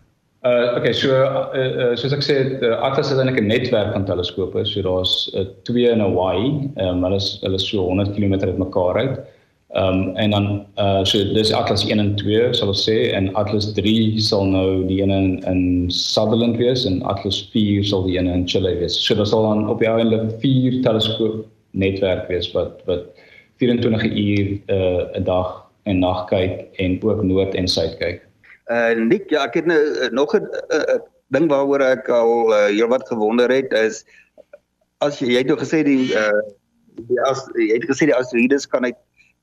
Uh 0.44 0.76
okay, 0.76 0.92
so 0.92 1.08
uh, 1.08 1.48
uh 1.56 1.88
soos 1.98 2.12
ek 2.14 2.22
sê, 2.22 2.36
uh, 2.60 2.76
Atlas 2.84 3.08
is 3.10 3.18
eintlik 3.18 3.40
'n 3.40 3.48
netwerk 3.48 3.96
van 3.96 4.04
teleskope. 4.04 4.60
So 4.68 4.84
daar's 4.84 5.16
uh, 5.32 5.48
twee 5.64 5.88
in 5.88 6.04
Hawaii. 6.04 6.68
Ehm 6.76 7.00
um, 7.00 7.02
hulle 7.08 7.16
is 7.16 7.38
hulle 7.40 7.56
is 7.56 7.68
so 7.72 7.88
100 7.88 8.12
km 8.12 8.36
uitmekaar 8.44 8.52
uit. 8.52 8.60
Mekaar 8.68 9.02
uit. 9.16 9.36
Ehm 9.68 10.08
um, 10.08 10.16
en 10.16 10.30
dan 10.30 10.66
uh 10.80 11.04
so 11.04 11.18
dis 11.34 11.52
Atlas 11.52 11.84
1 11.84 11.98
en 11.98 12.14
2 12.16 12.54
sal 12.56 12.70
ons 12.72 12.84
sê 12.88 13.12
en 13.12 13.26
Atlas 13.36 13.66
3 13.76 14.20
sal 14.20 14.46
nou 14.48 14.86
die 14.88 15.02
een 15.02 15.10
in, 15.12 15.26
in 15.44 15.90
Sutherland 15.92 16.56
wees 16.56 16.86
en 16.88 17.02
Atlas 17.02 17.42
4 17.52 17.84
sal 17.84 18.06
die 18.06 18.16
een 18.16 18.30
in 18.32 18.46
Chile 18.48 18.72
wees. 18.78 18.96
So 19.04 19.14
dit 19.14 19.28
sal 19.28 19.44
dan 19.44 19.68
op 19.68 19.82
die 19.84 19.88
einde 19.90 20.22
vier 20.40 20.78
teleskoop 20.86 21.42
netwerk 21.76 22.30
wees 22.32 22.48
wat 22.54 22.80
wat 22.88 23.04
24 23.60 24.04
uur 24.08 24.46
uh 24.72 25.18
'n 25.20 25.24
dag 25.28 25.50
en 25.84 26.00
nag 26.00 26.24
kyk 26.32 26.64
en 26.80 26.96
ook 27.02 27.20
noord 27.22 27.54
en 27.54 27.68
suid 27.68 27.98
kyk. 28.00 28.24
Uh 28.72 28.96
Nick, 28.96 29.28
ja, 29.30 29.44
ek 29.44 29.54
het 29.60 29.66
nou 29.66 29.80
uh, 29.80 30.08
nog 30.10 30.32
'n 30.32 30.48
uh, 30.72 30.80
uh, 30.94 31.00
ding 31.28 31.48
waaroor 31.52 31.84
ek 31.84 32.08
al 32.08 32.52
uh, 32.52 32.64
heelwat 32.72 33.04
gewonder 33.08 33.52
het 33.52 33.72
is 33.72 34.04
as 35.04 35.20
jy 35.20 35.28
jy 35.36 35.44
het 35.44 35.52
nou 35.52 35.58
gesê 35.60 35.82
die 35.84 36.08
uh 36.16 36.40
die 37.04 37.20
as 37.28 37.44
jy 37.52 37.68
het 37.76 37.84
gesê 37.84 38.08
die 38.08 38.16
asteroïdes 38.16 38.66
kan 38.66 38.88
uit 38.88 38.96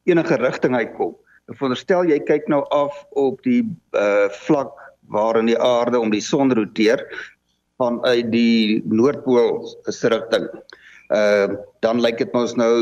enige 0.10 0.38
rigting 0.42 0.76
uitkom. 0.76 1.14
Ek 1.50 1.60
veronderstel 1.60 2.10
jy 2.10 2.20
kyk 2.26 2.48
nou 2.50 2.64
af 2.74 2.96
op 3.20 3.42
die 3.46 3.64
uh 3.98 4.28
vlak 4.46 4.74
waarin 5.14 5.50
die 5.52 5.60
aarde 5.62 6.00
om 6.02 6.10
die 6.14 6.24
son 6.24 6.54
roteer 6.58 7.04
vanuit 7.78 8.32
die 8.34 8.82
noordpool 8.90 9.62
se 9.92 10.10
rigting. 10.14 10.48
Uh 11.14 11.54
dan 11.86 12.02
lyk 12.02 12.18
dit 12.24 12.34
mos 12.34 12.56
nou 12.58 12.78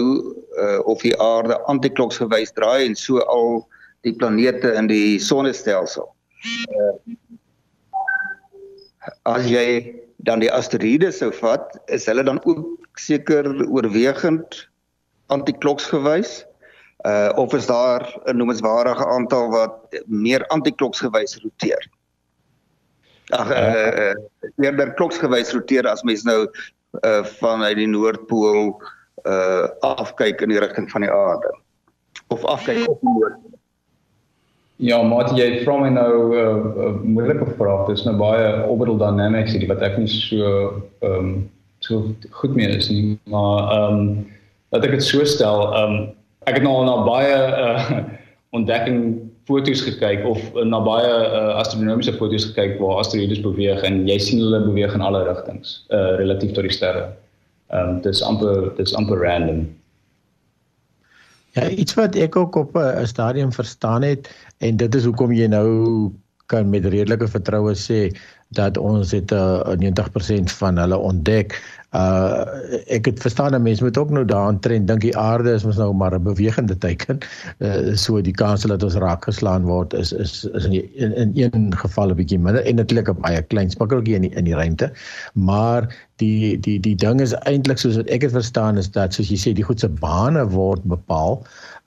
uh 0.55 0.79
of 0.87 1.03
die 1.03 1.15
aarde 1.19 1.59
antikloks 1.71 2.21
gewys 2.23 2.55
draai 2.55 2.85
en 2.85 2.95
so 2.95 3.19
al 3.27 3.65
die 4.07 4.15
planete 4.15 4.71
in 4.79 4.87
die 4.91 5.19
sonnestelsel. 5.19 6.07
Uh 6.71 7.19
as 9.27 9.47
jy 9.51 9.91
dan 10.23 10.39
die 10.39 10.51
asteroïdes 10.51 11.19
sou 11.19 11.31
vat, 11.35 11.75
is 11.91 12.07
hulle 12.07 12.23
dan 12.23 12.39
ook 12.47 12.99
seker 12.99 13.47
oorwegend 13.67 14.63
antikloks 15.33 15.89
gewys? 15.91 16.43
Uh 17.03 17.31
of 17.35 17.53
is 17.53 17.65
daar 17.67 18.19
'n 18.25 18.37
noemenswaardige 18.37 19.05
aantal 19.05 19.49
wat 19.49 19.73
meer 20.05 20.47
antikloksgewys 20.47 21.41
roteer? 21.43 21.89
Ag 23.27 23.49
uh, 23.51 24.15
eerder 24.55 24.87
uh, 24.87 24.93
kloksgewys 24.93 25.51
roteer 25.51 25.87
as 25.87 26.03
mens 26.03 26.23
nou 26.23 26.47
uh 27.01 27.23
vanuit 27.23 27.75
die 27.75 27.87
noordpool 27.87 28.81
uh 29.23 29.67
afkyk 29.79 30.41
in 30.41 30.49
die 30.49 30.59
rigting 30.59 30.91
van 30.91 31.01
die 31.01 31.11
aarde 31.11 31.51
of 32.27 32.45
afkyk 32.45 32.89
op 32.89 33.01
die 33.01 33.09
noord. 33.09 33.35
Ja, 34.75 35.03
maar 35.03 35.29
jy 35.37 35.61
vra 35.63 35.77
my 35.79 35.89
nou 35.89 36.13
'n 36.13 36.33
uh, 36.33 36.85
uh, 36.85 36.95
moeilike 37.03 37.45
vraag. 37.57 37.87
Dis 37.87 38.03
nou 38.03 38.15
baie 38.17 38.63
orbital 38.67 38.97
dynamics 38.97 39.51
hierdie 39.51 39.69
wat 39.69 39.81
ek 39.81 39.97
nie 39.97 40.07
so 40.07 40.81
ehm 40.99 41.19
um, 41.19 41.51
so 41.79 42.15
goed 42.31 42.55
mee 42.55 42.67
is 42.67 42.89
nie, 42.89 43.19
maar 43.27 43.71
ehm 43.71 43.99
um, 43.99 44.27
laat 44.71 44.83
ek 44.83 44.91
dit 44.91 45.03
so 45.03 45.23
stel, 45.23 45.67
ehm 45.73 45.93
um, 45.93 46.11
ek 46.45 46.59
het 46.59 46.63
nou 46.65 46.73
al 46.81 46.89
na 46.89 46.97
baie 47.07 47.37
uh 47.65 48.03
ontdekking 48.57 49.31
foto's 49.49 49.81
gekyk 49.81 50.25
of 50.29 50.39
uh, 50.53 50.61
na 50.61 50.79
baie 50.85 51.09
uh, 51.09 51.55
astronomiese 51.57 52.13
foto's 52.19 52.45
gekyk 52.51 52.77
waar 52.81 53.01
asteroïdes 53.01 53.41
beweeg 53.41 53.81
en 53.87 54.03
jy 54.07 54.17
sien 54.21 54.43
hulle 54.43 54.61
beweeg 54.67 54.93
in 54.93 55.01
alle 55.01 55.23
rigtings 55.25 55.79
uh 55.89 56.15
relatief 56.21 56.53
tot 56.53 56.67
die 56.67 56.75
sterre. 56.75 57.07
Ehm 57.73 57.95
um, 57.97 58.01
dis 58.05 58.21
amper 58.21 58.69
dis 58.77 58.93
amper 58.93 59.23
random. 59.25 59.65
Ja, 61.53 61.69
iets 61.69 61.93
wat 61.93 62.15
ek 62.17 62.35
ook 62.35 62.55
op 62.55 62.77
'n 62.77 63.05
stadium 63.05 63.51
verstaan 63.53 64.01
het 64.01 64.29
en 64.57 64.77
dit 64.77 64.95
is 64.95 65.05
hoekom 65.05 65.31
jy 65.31 65.47
nou 65.47 66.11
kan 66.45 66.69
met 66.69 66.85
redelike 66.85 67.27
vertroue 67.27 67.73
sê 67.75 68.13
dat 68.53 68.77
ons 68.77 69.11
het 69.11 69.31
'n 69.31 69.35
uh, 69.35 69.77
90% 69.77 70.51
van 70.61 70.77
hulle 70.77 70.97
ontdek 70.97 71.57
uh 71.93 72.41
ek 72.89 73.05
het 73.05 73.19
verstaan 73.21 73.53
'n 73.53 73.61
mens 73.61 73.81
moet 73.81 73.97
ook 73.97 74.09
nou 74.09 74.25
daaraan 74.25 74.59
trend. 74.59 74.87
Dink 74.87 75.01
die 75.01 75.17
aarde 75.17 75.53
is 75.53 75.63
mos 75.63 75.77
nou 75.77 75.93
maar 75.93 76.13
'n 76.13 76.23
bewegende 76.23 76.77
teken. 76.77 77.17
Uh, 77.59 77.95
so 77.95 78.21
die 78.21 78.33
kans 78.33 78.61
dat 78.61 78.83
ons 78.83 78.95
raak 78.95 79.23
geslaan 79.23 79.63
word 79.63 79.93
is 79.93 80.11
is 80.11 80.45
is 80.53 80.65
in 80.65 80.71
die, 80.71 80.91
in, 80.95 81.13
in 81.13 81.49
een 81.51 81.77
geval 81.77 82.09
'n 82.09 82.15
bietjie 82.15 82.39
minder 82.39 82.65
en 82.65 82.75
natuurlik 82.75 83.09
'n 83.09 83.21
baie 83.21 83.41
klein 83.41 83.69
spikkeltjie 83.69 84.15
in 84.15 84.21
die, 84.21 84.33
in 84.35 84.43
die 84.43 84.55
ruimte. 84.55 84.91
Maar 85.33 86.09
die 86.21 86.57
die 86.61 86.79
die 86.79 86.95
ding 86.95 87.21
is 87.23 87.33
eintlik 87.49 87.81
soos 87.81 87.97
wat 87.97 88.09
ek 88.13 88.25
dit 88.25 88.33
verstaan 88.33 88.77
is 88.77 88.89
dat 88.93 89.13
soos 89.13 89.31
jy 89.33 89.39
sê 89.39 89.53
die 89.57 89.65
goed 89.65 89.81
se 89.81 89.89
bane 90.01 90.43
word 90.53 90.83
bepaal 90.85 91.41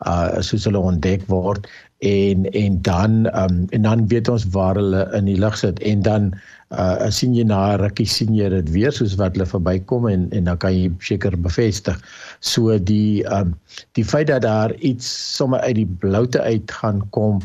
uh 0.07 0.43
soos 0.45 0.67
hulle 0.69 0.83
ontdek 0.83 1.25
word 1.33 1.69
en 2.05 2.45
en 2.53 2.83
dan 2.83 3.27
um, 3.33 3.65
en 3.71 3.83
dan 3.83 4.07
weet 4.09 4.29
ons 4.29 4.45
waar 4.53 4.77
hulle 4.77 5.07
in 5.17 5.31
die 5.31 5.39
lug 5.41 5.57
sit 5.57 5.81
en 5.81 6.03
dan 6.03 6.33
uh 6.77 7.09
sien 7.15 7.35
jy 7.35 7.45
na 7.47 7.77
rukkie 7.81 8.09
sien 8.11 8.35
jy 8.35 8.51
dit 8.53 8.73
weer 8.75 8.93
soos 8.93 9.15
wat 9.21 9.39
hulle 9.39 9.47
verbykom 9.49 10.09
en 10.11 10.27
en 10.37 10.51
dan 10.51 10.59
kan 10.59 10.75
jy 10.75 10.91
seker 11.01 11.37
bevestig. 11.39 11.97
So 12.41 12.79
die 12.79 13.25
um 13.33 13.55
die 13.95 14.05
feit 14.05 14.29
dat 14.29 14.43
daar 14.43 14.75
iets 14.83 15.09
sommer 15.37 15.61
uit 15.61 15.79
die 15.81 15.91
bloute 16.03 16.43
uit 16.43 16.71
gaan 16.81 17.01
kom 17.11 17.41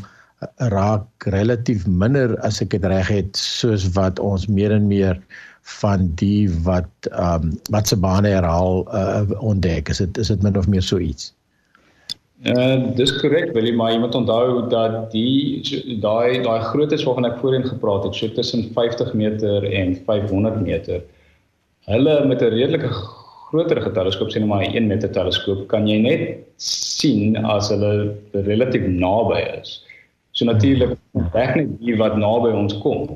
raak 0.74 1.06
relatief 1.30 1.86
minder 1.86 2.34
as 2.42 2.60
ek 2.60 2.74
dit 2.74 2.84
reg 2.90 3.08
het 3.08 3.38
soos 3.38 3.86
wat 3.96 4.18
ons 4.18 4.48
meer 4.50 4.74
en 4.74 4.88
meer 4.90 5.16
van 5.62 6.10
die 6.14 6.50
wat 6.64 6.90
um 7.10 7.52
wat 7.70 7.88
se 7.88 7.96
bane 7.96 8.28
herhaal 8.28 8.84
uh, 8.94 9.22
ontdek. 9.38 9.88
Is 9.88 10.02
dit 10.02 10.18
is 10.18 10.28
dit 10.28 10.42
min 10.42 10.58
of 10.58 10.68
meer 10.68 10.82
so 10.82 10.98
iets? 10.98 11.32
Uh 12.42 12.90
dis 12.98 13.12
korrek 13.20 13.52
Willie, 13.54 13.74
maar 13.74 13.92
jy 13.92 14.00
moet 14.02 14.14
onthou 14.18 14.68
dat 14.68 15.12
die 15.12 15.62
daai 16.02 16.42
daai 16.42 16.60
groottes 16.72 17.04
waarvan 17.06 17.28
ek 17.30 17.38
voorheen 17.38 17.66
gepraat 17.68 18.08
het, 18.08 18.18
so 18.18 18.28
tussen 18.34 18.66
50 18.74 19.12
meter 19.14 19.66
en 19.70 19.94
500 20.06 20.60
meter. 20.60 21.04
Hulle 21.86 22.24
met 22.26 22.42
'n 22.42 22.50
redelike 22.50 22.90
groter 23.52 23.92
teleskoop, 23.92 24.30
sien 24.30 24.46
maar 24.46 24.64
'n 24.66 24.74
1 24.74 24.86
meter 24.86 25.10
teleskoop, 25.10 25.68
kan 25.68 25.86
jy 25.86 25.98
net 26.02 26.38
sien 26.56 27.36
as 27.36 27.68
hulle 27.68 28.14
relatief 28.32 28.86
naby 28.86 29.38
is. 29.60 29.84
So 30.32 30.44
natuurlik, 30.44 30.98
ek 31.34 31.54
net 31.56 31.68
hier 31.78 31.96
wat 31.96 32.16
naby 32.16 32.50
ons 32.50 32.74
kom. 32.82 33.06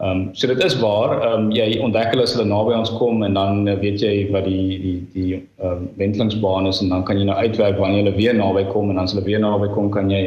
Ehm 0.00 0.10
um, 0.10 0.28
so 0.32 0.46
dit 0.46 0.64
is 0.64 0.78
waar, 0.80 1.10
ehm 1.20 1.32
um, 1.40 1.48
jy 1.52 1.76
ontdek 1.84 2.14
hulle 2.14 2.22
as 2.24 2.32
hulle 2.32 2.46
naby 2.48 2.72
ons 2.72 2.92
kom 2.96 3.20
en 3.26 3.34
dan 3.36 3.66
weet 3.82 4.00
jy 4.00 4.12
wat 4.32 4.46
die 4.48 4.78
die 4.84 5.00
die 5.12 5.32
ehm 5.36 5.72
um, 5.72 5.82
wentelingsbaan 6.00 6.68
is 6.70 6.80
en 6.80 6.88
dan 6.88 7.04
kan 7.04 7.18
jy 7.20 7.26
nou 7.28 7.36
uitwerk 7.36 7.76
wanneer 7.76 8.06
hulle 8.06 8.16
weer 8.16 8.38
naby 8.38 8.62
kom 8.70 8.88
en 8.88 8.96
dan 8.96 9.04
as 9.04 9.12
hulle 9.12 9.26
weer 9.26 9.42
naby 9.44 9.68
kom 9.74 9.90
kan 9.92 10.08
jy 10.08 10.22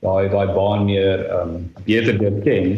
daai 0.00 0.30
daai 0.32 0.54
baan 0.56 0.86
meer 0.88 1.26
ehm 1.26 1.52
um, 1.58 1.68
beter 1.84 2.40
ken. 2.46 2.72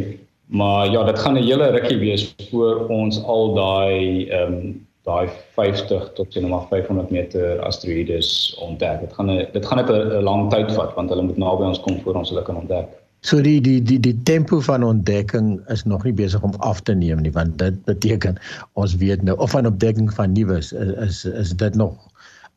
Maar 0.47 0.90
ja, 0.90 1.05
dit 1.05 1.18
gaan 1.18 1.38
'n 1.38 1.47
hele 1.47 1.70
rukkie 1.77 2.01
wees 2.03 2.27
voor 2.51 2.83
ons 2.88 3.23
al 3.23 3.55
daai 3.55 4.27
ehm 4.27 4.59
um, 4.59 4.75
daai 5.05 5.29
50 5.55 6.11
tot 6.18 6.33
sien 6.33 6.49
maar 6.49 6.66
500 6.70 7.11
meter 7.11 7.61
asteroïdes 7.61 8.57
ontdek. 8.59 9.01
Dit 9.07 9.12
gaan 9.12 9.31
'n 9.31 9.47
dit 9.53 9.66
gaan 9.66 9.79
net 9.79 9.90
'n 9.90 10.23
lang 10.23 10.51
tyd 10.51 10.73
vat 10.73 10.94
want 10.99 11.11
hulle 11.11 11.23
moet 11.23 11.38
naby 11.38 11.62
ons 11.62 11.81
kom 11.81 12.01
voor 12.03 12.14
ons 12.14 12.29
hulle 12.29 12.42
kan 12.42 12.57
ontdek. 12.57 12.90
So 13.24 13.40
die 13.40 13.60
die 13.64 13.80
die 13.80 13.96
die 14.04 14.16
tempo 14.28 14.60
van 14.60 14.82
ontdekking 14.84 15.60
is 15.72 15.84
nog 15.88 16.02
nie 16.04 16.12
besig 16.12 16.42
om 16.44 16.52
af 16.60 16.82
te 16.84 16.92
neem 16.92 17.22
nie 17.24 17.32
want 17.32 17.56
dit 17.58 17.78
beteken 17.88 18.37
ons 18.76 18.96
weet 19.00 19.22
nou 19.24 19.38
of 19.40 19.54
van 19.56 19.66
ontdekking 19.66 20.10
van 20.12 20.34
nuus 20.37 20.72
is, 20.72 20.90
is 21.06 21.24
is 21.24 21.54
dit 21.56 21.74
nog 21.74 21.96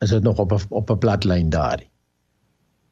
is 0.04 0.12
dit 0.12 0.22
nog 0.22 0.38
op 0.38 0.52
op 0.52 0.90
'n 0.90 0.98
plat 0.98 1.24
lyn 1.24 1.48
daar. 1.50 1.80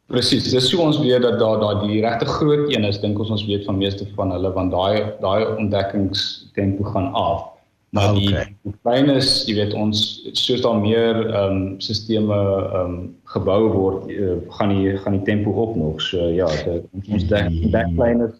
Presies, 0.06 0.50
dis 0.50 0.68
so 0.70 0.80
ons 0.80 0.98
weet 0.98 1.22
dat 1.22 1.38
daar 1.38 1.60
daai 1.60 1.86
die 1.86 2.00
regte 2.00 2.26
groot 2.26 2.72
een 2.72 2.84
is 2.84 3.00
dink 3.00 3.18
ons 3.18 3.30
ons 3.30 3.44
weet 3.46 3.64
van 3.64 3.76
meeste 3.76 4.06
van 4.14 4.30
hulle 4.30 4.52
want 4.52 4.70
daai 4.72 5.12
daai 5.20 5.44
ontdekkingstempo 5.56 6.84
gaan 6.84 7.12
af. 7.12 7.55
Maar 7.94 8.14
die 8.14 8.28
okay. 8.28 8.54
klein 8.82 9.08
is, 9.08 9.44
jy 9.46 9.54
weet 9.60 9.74
ons 9.78 10.00
soos 10.36 10.62
daar 10.64 10.80
meer 10.82 11.20
ehm 11.26 11.54
um, 11.54 11.60
sisteme 11.80 12.34
ehm 12.34 12.80
um, 12.80 12.96
gebou 13.32 13.60
word, 13.72 14.08
uh, 14.10 14.34
gaan 14.58 14.74
die 14.74 14.96
gaan 15.02 15.16
die 15.18 15.22
tempo 15.28 15.54
op 15.64 15.76
nog. 15.78 16.02
So 16.02 16.28
ja, 16.34 16.48
dit 16.66 17.12
ons 17.14 17.28
dek 17.30 17.48
dek 17.72 17.94
klein 17.94 18.26
is 18.26 18.34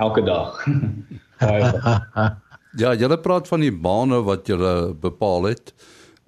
elke 0.00 0.24
dag. 0.24 0.56
ja, 2.82 2.94
jy 2.96 3.20
praat 3.22 3.48
van 3.48 3.60
die 3.60 3.72
bane 3.72 4.22
wat 4.24 4.48
jy 4.48 4.56
bepaal 5.00 5.52
het. 5.52 5.74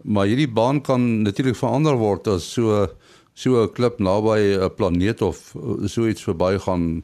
Maar 0.05 0.29
hierdie 0.31 0.51
baan 0.51 0.83
kan 0.85 1.23
natuurlik 1.25 1.57
verander 1.59 1.97
word 1.99 2.29
as 2.29 2.53
so 2.53 2.87
so 3.35 3.63
'n 3.63 3.73
klip 3.73 3.99
naby 3.99 4.59
'n 4.59 4.75
planeet 4.77 5.23
of 5.23 5.55
so 5.87 6.07
iets 6.07 6.23
verbygaan 6.23 7.03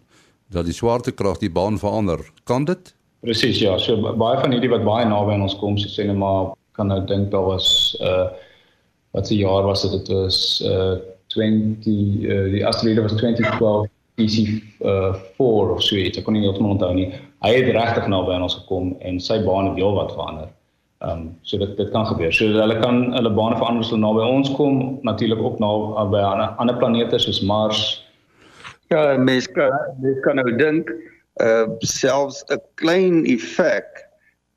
dat 0.50 0.64
die 0.64 0.74
swaartekrag 0.74 1.38
die 1.38 1.50
baan 1.50 1.78
verander. 1.78 2.20
Kan 2.44 2.64
dit? 2.64 2.94
Presies 3.24 3.60
ja, 3.62 3.78
so 3.80 3.96
baie 4.20 4.36
van 4.42 4.52
hierdie 4.52 4.68
wat 4.72 4.84
baie 4.84 5.06
naby 5.08 5.32
aan 5.32 5.46
ons 5.46 5.56
kom, 5.56 5.78
so 5.80 5.88
sê 5.88 6.04
net 6.04 6.18
maar 6.20 6.52
kan 6.76 6.90
nou 6.92 7.00
dink 7.08 7.30
daar 7.32 7.46
was 7.48 7.68
uh 8.04 8.28
wat 9.14 9.28
se 9.30 9.36
jaar 9.38 9.62
was 9.62 9.82
dit? 9.82 9.92
Dit 9.94 10.08
was 10.12 10.38
uh 10.66 10.96
20 11.32 11.86
uh, 11.86 12.50
die 12.52 12.64
asteroïde 12.66 13.02
was 13.02 13.14
2012 13.16 13.86
DC 14.18 14.36
uh 14.82 15.14
4 15.38 15.70
of 15.72 15.82
so 15.82 15.96
iets. 15.96 16.18
Ek 16.18 16.26
kon 16.26 16.36
nie 16.36 16.42
heeltemal 16.44 16.74
onthou 16.74 16.92
nie. 16.94 17.08
Hy 17.46 17.54
het 17.54 17.70
regtig 17.76 18.10
naby 18.10 18.34
aan 18.34 18.44
ons 18.44 18.58
gekom 18.58 18.92
en 19.00 19.20
sy 19.22 19.38
baan 19.46 19.70
het 19.70 19.80
heelwat 19.80 20.12
verander. 20.18 20.50
Um 21.06 21.24
so 21.46 21.62
dit 21.62 21.76
dit 21.78 21.90
kan 21.94 22.06
gebeur. 22.10 22.34
So 22.34 22.50
hulle 22.58 22.76
kan 22.82 23.14
hulle 23.14 23.32
bane 23.38 23.56
verander 23.56 23.86
as 23.86 23.94
hulle 23.94 24.04
naby 24.04 24.26
ons 24.26 24.52
kom, 24.58 24.98
natuurlik 25.06 25.40
ook 25.40 25.62
na 25.62 25.72
by 26.12 26.26
ander 26.58 26.76
planete 26.82 27.22
soos 27.22 27.40
Mars. 27.40 28.02
Ja, 28.92 29.16
mens 29.16 29.48
kan 29.56 29.72
mens 30.02 30.20
kan 30.26 30.42
nou 30.42 30.56
dink 30.60 30.90
uh 31.42 31.66
selfs 31.80 32.44
'n 32.48 32.60
klein 32.74 33.24
effek 33.26 34.06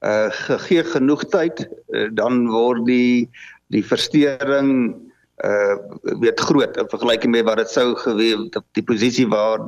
uh 0.06 0.30
gegee 0.30 0.84
genoeg 0.84 1.24
tyd 1.34 1.66
uh, 1.66 2.10
dan 2.14 2.48
word 2.54 2.86
die 2.86 3.30
die 3.74 3.84
verstoring 3.84 4.94
uh 5.46 5.76
weet 6.22 6.40
groot 6.40 6.78
in 6.78 6.90
vergelyking 6.90 7.32
met 7.32 7.46
wat 7.46 7.58
dit 7.58 7.70
sou 7.70 7.96
gewees 7.96 8.50
het 8.54 8.64
die 8.78 8.86
posisie 8.86 9.28
waar 9.28 9.66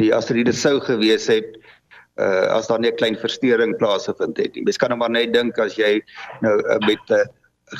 die 0.00 0.12
asteroïde 0.12 0.52
sou 0.52 0.80
gewees 0.80 1.28
het 1.32 1.56
uh 2.20 2.46
as 2.56 2.68
daar 2.68 2.80
net 2.80 2.94
'n 2.94 2.96
klein 2.96 3.16
verstoring 3.16 3.76
plaasgevind 3.76 4.36
het. 4.36 4.54
Mens 4.54 4.76
kan 4.76 4.88
nou 4.88 4.98
maar 4.98 5.10
net 5.10 5.32
dink 5.32 5.58
as 5.58 5.74
jy 5.76 6.02
nou 6.40 6.60
uh, 6.60 6.78
met 6.86 7.00
'n 7.08 7.12
uh, 7.12 7.26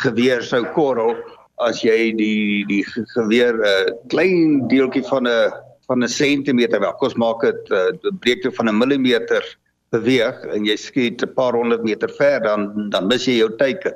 geweer 0.02 0.42
sou 0.42 0.64
korrel 0.74 1.14
as 1.62 1.82
jy 1.82 2.16
die 2.16 2.64
die 2.66 2.84
geweer 3.14 3.54
'n 3.54 3.64
uh, 3.64 3.92
klein 4.08 4.68
deeltjie 4.68 5.04
van 5.04 5.28
'n 5.28 5.52
van 5.86 6.02
'n 6.02 6.08
sentimeter 6.08 6.80
wel. 6.80 6.94
Kos 6.94 7.14
maak 7.14 7.40
dit 7.40 7.70
uh, 7.70 7.90
die 8.02 8.14
breedte 8.20 8.52
van 8.52 8.68
'n 8.68 8.78
millimeter 8.78 9.44
beweeg 9.94 10.40
en 10.54 10.66
jy 10.66 10.76
skiet 10.76 11.22
'n 11.22 11.34
paar 11.34 11.54
honderd 11.54 11.84
meter 11.84 12.10
ver 12.18 12.42
dan 12.42 12.90
dan 12.90 13.06
mis 13.06 13.26
jy 13.26 13.38
jou 13.38 13.50
teiken. 13.56 13.94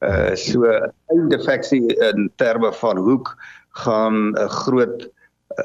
Uh 0.00 0.34
so 0.34 0.64
'n 0.64 1.28
defeksie 1.28 1.82
in 2.10 2.30
terme 2.36 2.72
van 2.72 2.96
hoek 2.96 3.36
gaan 3.84 4.34
'n 4.34 4.48
groot 4.48 5.08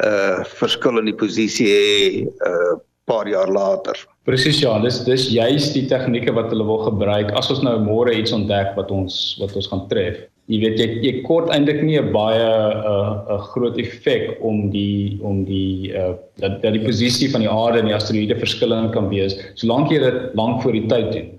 uh 0.03 0.43
verskil 0.61 0.97
in 0.99 1.05
die 1.11 1.19
posisie 1.25 1.67
hê 1.67 1.89
'n 2.23 2.27
uh, 2.47 2.75
paar 3.05 3.27
jaar 3.27 3.51
later. 3.51 3.95
Presies 4.23 4.59
ja, 4.59 4.79
dis 4.79 5.03
dis 5.03 5.27
juist 5.29 5.73
die 5.73 5.87
tegnieke 5.87 6.31
wat 6.31 6.49
hulle 6.49 6.63
wil 6.63 6.83
gebruik 6.87 7.31
as 7.35 7.49
ons 7.49 7.61
nou 7.61 7.75
môre 7.79 8.13
iets 8.15 8.31
ontdek 8.31 8.75
wat 8.75 8.91
ons 8.91 9.35
wat 9.41 9.55
ons 9.55 9.67
gaan 9.67 9.87
tref 9.89 10.23
jy 10.51 10.59
weet 10.59 10.79
jy, 10.79 10.87
jy 11.03 11.11
kort 11.23 11.51
eintlik 11.55 11.79
nie 11.87 11.99
'n 11.99 12.11
baie 12.11 12.39
'n 12.39 12.83
uh, 12.83 13.35
'n 13.35 13.43
groot 13.53 13.77
effek 13.79 14.37
om 14.41 14.69
die 14.69 15.19
om 15.21 15.45
die 15.45 15.93
uh, 15.95 16.15
dat 16.39 16.61
dat 16.61 16.73
die 16.73 16.83
posisie 16.83 17.29
van 17.31 17.41
die 17.41 17.49
aarde 17.49 17.79
en 17.79 17.87
die 17.87 17.95
asteroïde 17.95 18.35
verskillend 18.39 18.91
kan 18.91 19.07
wees 19.09 19.37
solank 19.55 19.91
jy 19.91 19.99
dit 19.99 20.35
lank 20.35 20.61
voor 20.61 20.73
die 20.73 20.87
tyd 20.87 21.11
doen. 21.13 21.29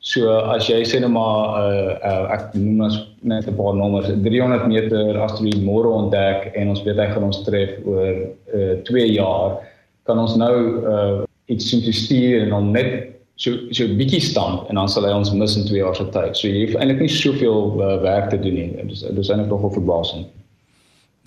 So 0.00 0.30
as 0.30 0.68
jy 0.68 0.84
sê 0.84 1.00
net 1.00 1.10
maar 1.10 1.58
uh, 1.60 1.92
uh 2.00 2.24
ek 2.32 2.54
noem 2.54 2.80
as 2.88 2.96
net 3.22 3.46
'n 3.46 3.56
paar 3.56 3.74
nommers 3.74 4.08
300 4.24 4.68
meter 4.68 5.20
asteroïde 5.20 5.64
môre 5.64 5.88
ontdek 5.88 6.52
en 6.54 6.68
ons 6.68 6.82
weet 6.82 6.96
hy 6.96 7.08
gaan 7.12 7.28
ons 7.28 7.44
tref 7.44 7.76
oor 7.84 8.14
uh 8.54 8.74
2 8.88 9.06
jaar 9.12 9.60
kan 10.06 10.18
ons 10.18 10.36
nou 10.36 10.56
uh 10.80 11.24
iets 11.46 11.68
sien 11.68 11.82
te 11.84 11.92
stuur 11.92 12.46
en 12.46 12.50
hom 12.50 12.72
net 12.72 13.15
so 13.36 13.52
so 13.76 13.88
bietjie 13.98 14.20
stamp 14.24 14.70
en 14.70 14.80
dan 14.80 14.88
sal 14.88 15.04
hy 15.04 15.12
ons 15.12 15.32
mis 15.36 15.56
in 15.58 15.68
2 15.68 15.82
jaar 15.82 15.96
se 15.96 16.08
tyd. 16.14 16.36
So 16.38 16.48
jy 16.48 16.64
hoef 16.64 16.80
eintlik 16.80 17.04
nie 17.04 17.12
soveel 17.12 17.76
uh, 17.76 17.92
werk 18.04 18.30
te 18.32 18.40
doen 18.40 18.56
nie. 18.56 18.88
Dis 18.88 19.04
dis 19.04 19.30
eintlik 19.30 19.52
nogal 19.52 19.74
verbasend. 19.76 20.32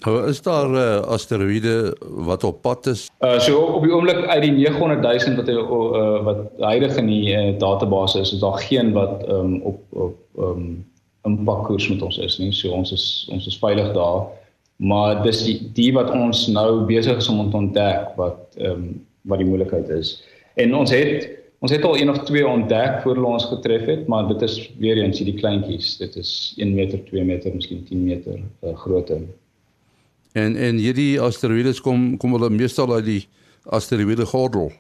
Nou 0.06 0.14
is 0.30 0.40
daar 0.42 0.70
uh, 0.72 0.84
asteroïde 1.12 1.94
wat 2.28 2.44
op 2.48 2.62
pad 2.64 2.88
is. 2.88 3.08
Uh 3.20 3.36
so 3.44 3.60
op 3.76 3.84
die 3.84 3.94
oomblik 3.94 4.24
uit 4.26 4.42
die 4.48 4.54
900 4.56 5.04
000 5.04 5.36
wat 5.42 5.52
hy 5.52 5.58
uh, 5.60 6.22
wat 6.28 6.46
huidig 6.72 6.98
in 7.02 7.12
die 7.12 7.36
uh, 7.36 7.50
database 7.60 8.20
is, 8.20 8.34
is 8.34 8.44
daar 8.44 8.58
geen 8.64 8.94
wat 8.96 9.26
um, 9.30 9.60
op 9.68 9.80
op 9.90 10.18
um 10.40 10.86
impakkoers 11.28 11.90
met 11.92 12.02
ons 12.02 12.18
is 12.18 12.40
nie. 12.40 12.54
So 12.56 12.72
ons 12.72 12.94
is 12.96 13.28
ons 13.34 13.48
is 13.48 13.60
veilig 13.60 13.92
daar. 13.94 14.30
Maar 14.80 15.20
dis 15.26 15.44
die, 15.44 15.58
die 15.76 15.92
wat 15.94 16.14
ons 16.16 16.48
nou 16.48 16.86
besig 16.88 17.20
is 17.20 17.28
om 17.28 17.50
te 17.52 17.60
ontdek 17.60 18.16
wat 18.18 18.56
um 18.58 18.94
wat 19.28 19.44
die 19.44 19.50
moeilikheid 19.50 19.92
is. 19.92 20.16
En 20.56 20.72
ons 20.76 20.92
het 20.96 21.28
ons 21.60 21.72
het 21.72 21.84
al 21.84 21.98
een 21.98 22.10
of 22.10 22.24
twee 22.28 22.48
ontdek 22.48 23.02
voor 23.04 23.18
hulle 23.18 23.34
ons 23.36 23.46
getref 23.52 23.86
het, 23.86 24.08
maar 24.08 24.28
dit 24.28 24.42
is 24.48 24.58
weer 24.80 24.98
eens 24.98 25.20
hierdie 25.20 25.40
kleintjies. 25.40 25.98
Dit 26.00 26.16
is 26.16 26.54
1 26.58 26.74
meter, 26.74 27.04
2 27.12 27.24
meter, 27.24 27.56
miskien 27.56 27.84
10 27.84 28.04
meter 28.04 28.40
uh, 28.40 28.76
grootte. 28.84 29.22
En 30.32 30.56
en 30.56 30.78
hierdie 30.78 31.22
asteroïdes 31.22 31.82
kom 31.82 32.18
kom 32.18 32.38
hulle 32.38 32.50
meestal 32.54 32.94
uit 32.94 33.06
die 33.06 33.24
asteroïde 33.76 34.26
gordel. 34.30 34.72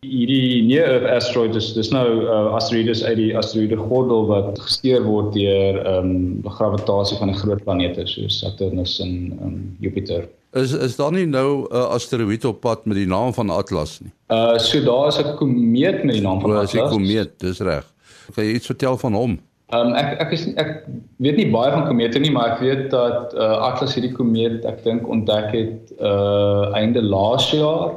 Hierdie 0.00 0.62
near 0.64 0.86
Earth 0.94 1.08
asteroids 1.12 1.56
dis, 1.56 1.72
dis 1.76 1.90
nou 1.92 2.06
uh, 2.22 2.54
asteroïdes 2.56 3.02
uit 3.04 3.16
die 3.18 3.30
asteroïde 3.36 3.76
gordel 3.76 4.28
wat 4.30 4.60
gesteer 4.60 5.02
word 5.04 5.34
deur 5.36 5.80
ehm 5.82 6.12
um, 6.14 6.52
gravitasie 6.56 7.18
van 7.20 7.32
die 7.32 7.40
groot 7.40 7.64
planete 7.66 8.06
soos 8.08 8.38
Saturnus 8.40 8.98
en 9.04 9.16
um, 9.44 9.58
Jupiter. 9.84 10.28
Is 10.52 10.72
is 10.72 10.96
daar 10.96 11.12
nie 11.12 11.26
nou 11.26 11.62
'n 11.62 11.76
uh, 11.76 11.94
asteroïde 11.94 12.48
op 12.48 12.60
pad 12.60 12.84
met 12.84 12.96
die 12.96 13.06
naam 13.06 13.34
van 13.34 13.50
Atlas 13.50 14.00
nie? 14.00 14.10
Uh 14.28 14.58
so 14.58 14.82
daar 14.82 15.08
is 15.08 15.18
'n 15.18 15.36
komeet 15.36 16.02
met 16.04 16.14
die 16.14 16.22
naam 16.22 16.40
van 16.40 16.50
Atlas. 16.50 16.72
Dis 16.72 16.82
'n 16.82 16.88
komeet, 16.88 17.30
dis 17.38 17.60
reg. 17.60 17.86
Kan 18.34 18.44
jy 18.44 18.52
iets 18.54 18.66
vertel 18.66 18.96
van 18.98 19.14
hom? 19.14 19.38
Ehm 19.70 19.86
um, 19.86 19.94
ek 19.94 20.18
ek 20.20 20.32
is 20.32 20.54
ek 20.54 20.84
weet 21.16 21.36
nie 21.36 21.50
baie 21.50 21.70
van 21.70 21.86
komete 21.86 22.18
nie, 22.18 22.30
maar 22.30 22.52
ek 22.54 22.60
weet 22.60 22.90
dat 22.90 23.34
uh, 23.34 23.70
Atlas 23.70 23.94
hierdie 23.94 24.12
komeet 24.12 24.64
ek 24.64 24.82
dink 24.84 25.08
ontdek 25.08 25.52
het 25.54 25.92
uh 26.00 26.74
einde 26.74 27.02
laas 27.02 27.50
jaar 27.50 27.94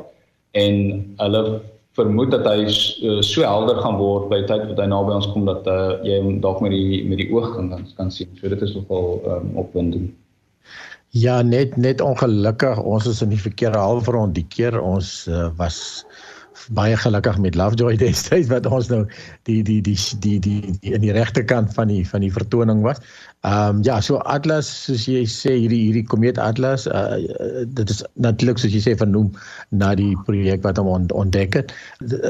en 0.52 0.76
hulle 1.18 1.62
vermoed 1.98 2.32
dat 2.32 2.46
hy 2.46 2.66
uh, 2.66 3.22
so 3.22 3.42
helder 3.42 3.82
gaan 3.82 3.98
word 3.98 4.30
by 4.30 4.44
die 4.44 4.50
tyd 4.50 4.68
wat 4.70 4.78
hy 4.78 4.86
naby 4.86 5.14
ons 5.18 5.30
kom 5.34 5.46
dat 5.50 5.66
uh, 5.66 5.98
jy 6.06 6.22
hom 6.22 6.38
dalk 6.42 6.62
met 6.62 6.74
die 6.74 7.02
met 7.10 7.18
die 7.18 7.30
oog 7.34 7.56
kan 7.56 7.74
kan 7.98 8.12
sien. 8.12 8.30
So 8.38 8.50
dit 8.50 8.62
is 8.62 8.76
nogal 8.78 9.18
um, 9.26 9.58
opwindend. 9.66 10.14
Ja, 11.14 11.42
net 11.46 11.76
net 11.78 12.02
ongelukkig. 12.02 12.80
Ons 12.82 13.06
is 13.06 13.22
in 13.22 13.30
die 13.30 13.42
verkeerde 13.42 13.78
halfrond. 13.78 14.34
Die 14.34 14.48
keer 14.50 14.80
ons 14.82 15.28
uh, 15.30 15.52
was 15.60 15.78
baie 16.78 16.98
gelukkig 16.98 17.38
met 17.44 17.56
Lovejoy 17.56 17.96
destyds 18.04 18.50
wat 18.52 18.66
ons 18.70 18.90
nou 18.92 19.04
die 19.50 19.62
die 19.64 19.82
die 19.82 19.98
die 20.20 20.40
die, 20.40 20.62
die 20.82 20.94
in 20.94 21.04
die 21.06 21.14
regte 21.16 21.44
kant 21.44 21.74
van 21.74 21.92
die 21.92 22.04
van 22.08 22.26
die 22.26 22.32
vertoning 22.32 22.84
was. 22.86 23.02
Ehm 23.44 23.78
um, 23.78 23.84
ja, 23.84 24.00
so 24.02 24.22
Atlas 24.32 24.70
soos 24.86 25.08
jy 25.10 25.26
sê 25.28 25.56
hierdie 25.58 25.82
hierdie 25.88 26.06
komeet 26.08 26.40
Atlas, 26.40 26.88
uh, 26.88 27.20
dit 27.68 27.90
is 27.90 28.04
natuurlik 28.16 28.62
soos 28.62 28.72
jy 28.72 28.84
sê 28.86 28.96
vernoem 29.00 29.34
na 29.72 29.92
die 30.00 30.14
projek 30.28 30.64
wat 30.64 30.80
hom 30.80 31.10
ontdek 31.12 31.60
het. 31.60 31.76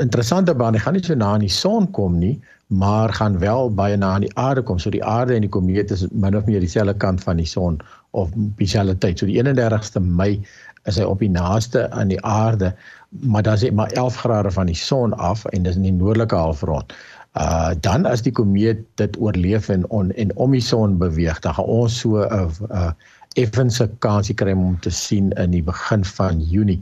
Interessante 0.01 0.55
baan, 0.57 0.73
hy 0.73 0.81
gaan 0.81 0.97
nie 0.97 1.05
so 1.05 1.15
na 1.15 1.35
aan 1.35 1.45
die 1.45 1.53
son 1.53 1.85
kom 1.93 2.17
nie, 2.17 2.39
maar 2.73 3.13
gaan 3.13 3.37
wel 3.39 3.69
baie 3.73 3.97
na 3.97 4.15
aan 4.15 4.25
die 4.25 4.35
aarde 4.41 4.63
kom. 4.65 4.79
So 4.79 4.89
die 4.89 5.03
aarde 5.05 5.35
en 5.35 5.45
die 5.45 5.53
komeet 5.53 5.91
is 5.93 6.07
min 6.11 6.37
of 6.37 6.49
meer 6.49 6.63
dieselfde 6.63 6.97
kant 6.97 7.21
van 7.23 7.37
die 7.37 7.49
son 7.49 7.77
of 8.11 8.33
dieselfde 8.57 8.97
tyd. 8.97 9.19
So 9.19 9.29
die 9.29 9.37
31ste 9.41 10.01
Mei 10.01 10.39
is 10.89 10.97
hy 10.99 11.07
op 11.07 11.19
die 11.19 11.31
naaste 11.31 11.89
aan 11.91 12.11
die 12.11 12.21
aarde 12.25 12.73
maar 13.21 13.43
dan 13.43 13.57
dit 13.57 13.73
maar 13.73 13.91
11 13.91 14.15
grade 14.15 14.51
van 14.51 14.65
die 14.65 14.75
son 14.75 15.13
af 15.13 15.45
en 15.45 15.63
dis 15.63 15.75
in 15.75 15.81
die 15.81 15.93
noordelike 15.93 16.35
halfrond. 16.35 16.93
Uh 17.33 17.71
dan 17.79 18.05
as 18.05 18.21
die 18.21 18.31
komeet 18.31 18.83
dit 18.95 19.17
oorleef 19.17 19.69
en 19.69 19.89
on, 19.89 20.11
en 20.11 20.35
om 20.35 20.51
die 20.51 20.61
son 20.61 20.97
beweeg, 20.97 21.39
dan 21.39 21.53
gaan 21.53 21.65
ons 21.65 21.99
so 21.99 22.21
'n 22.21 22.33
uh, 22.33 22.49
uh, 22.69 22.91
effense 23.33 23.89
kansie 23.99 24.35
kry 24.35 24.51
om 24.51 24.79
te 24.79 24.89
sien 24.89 25.31
in 25.31 25.51
die 25.51 25.63
begin 25.63 26.05
van 26.05 26.41
Junie 26.41 26.81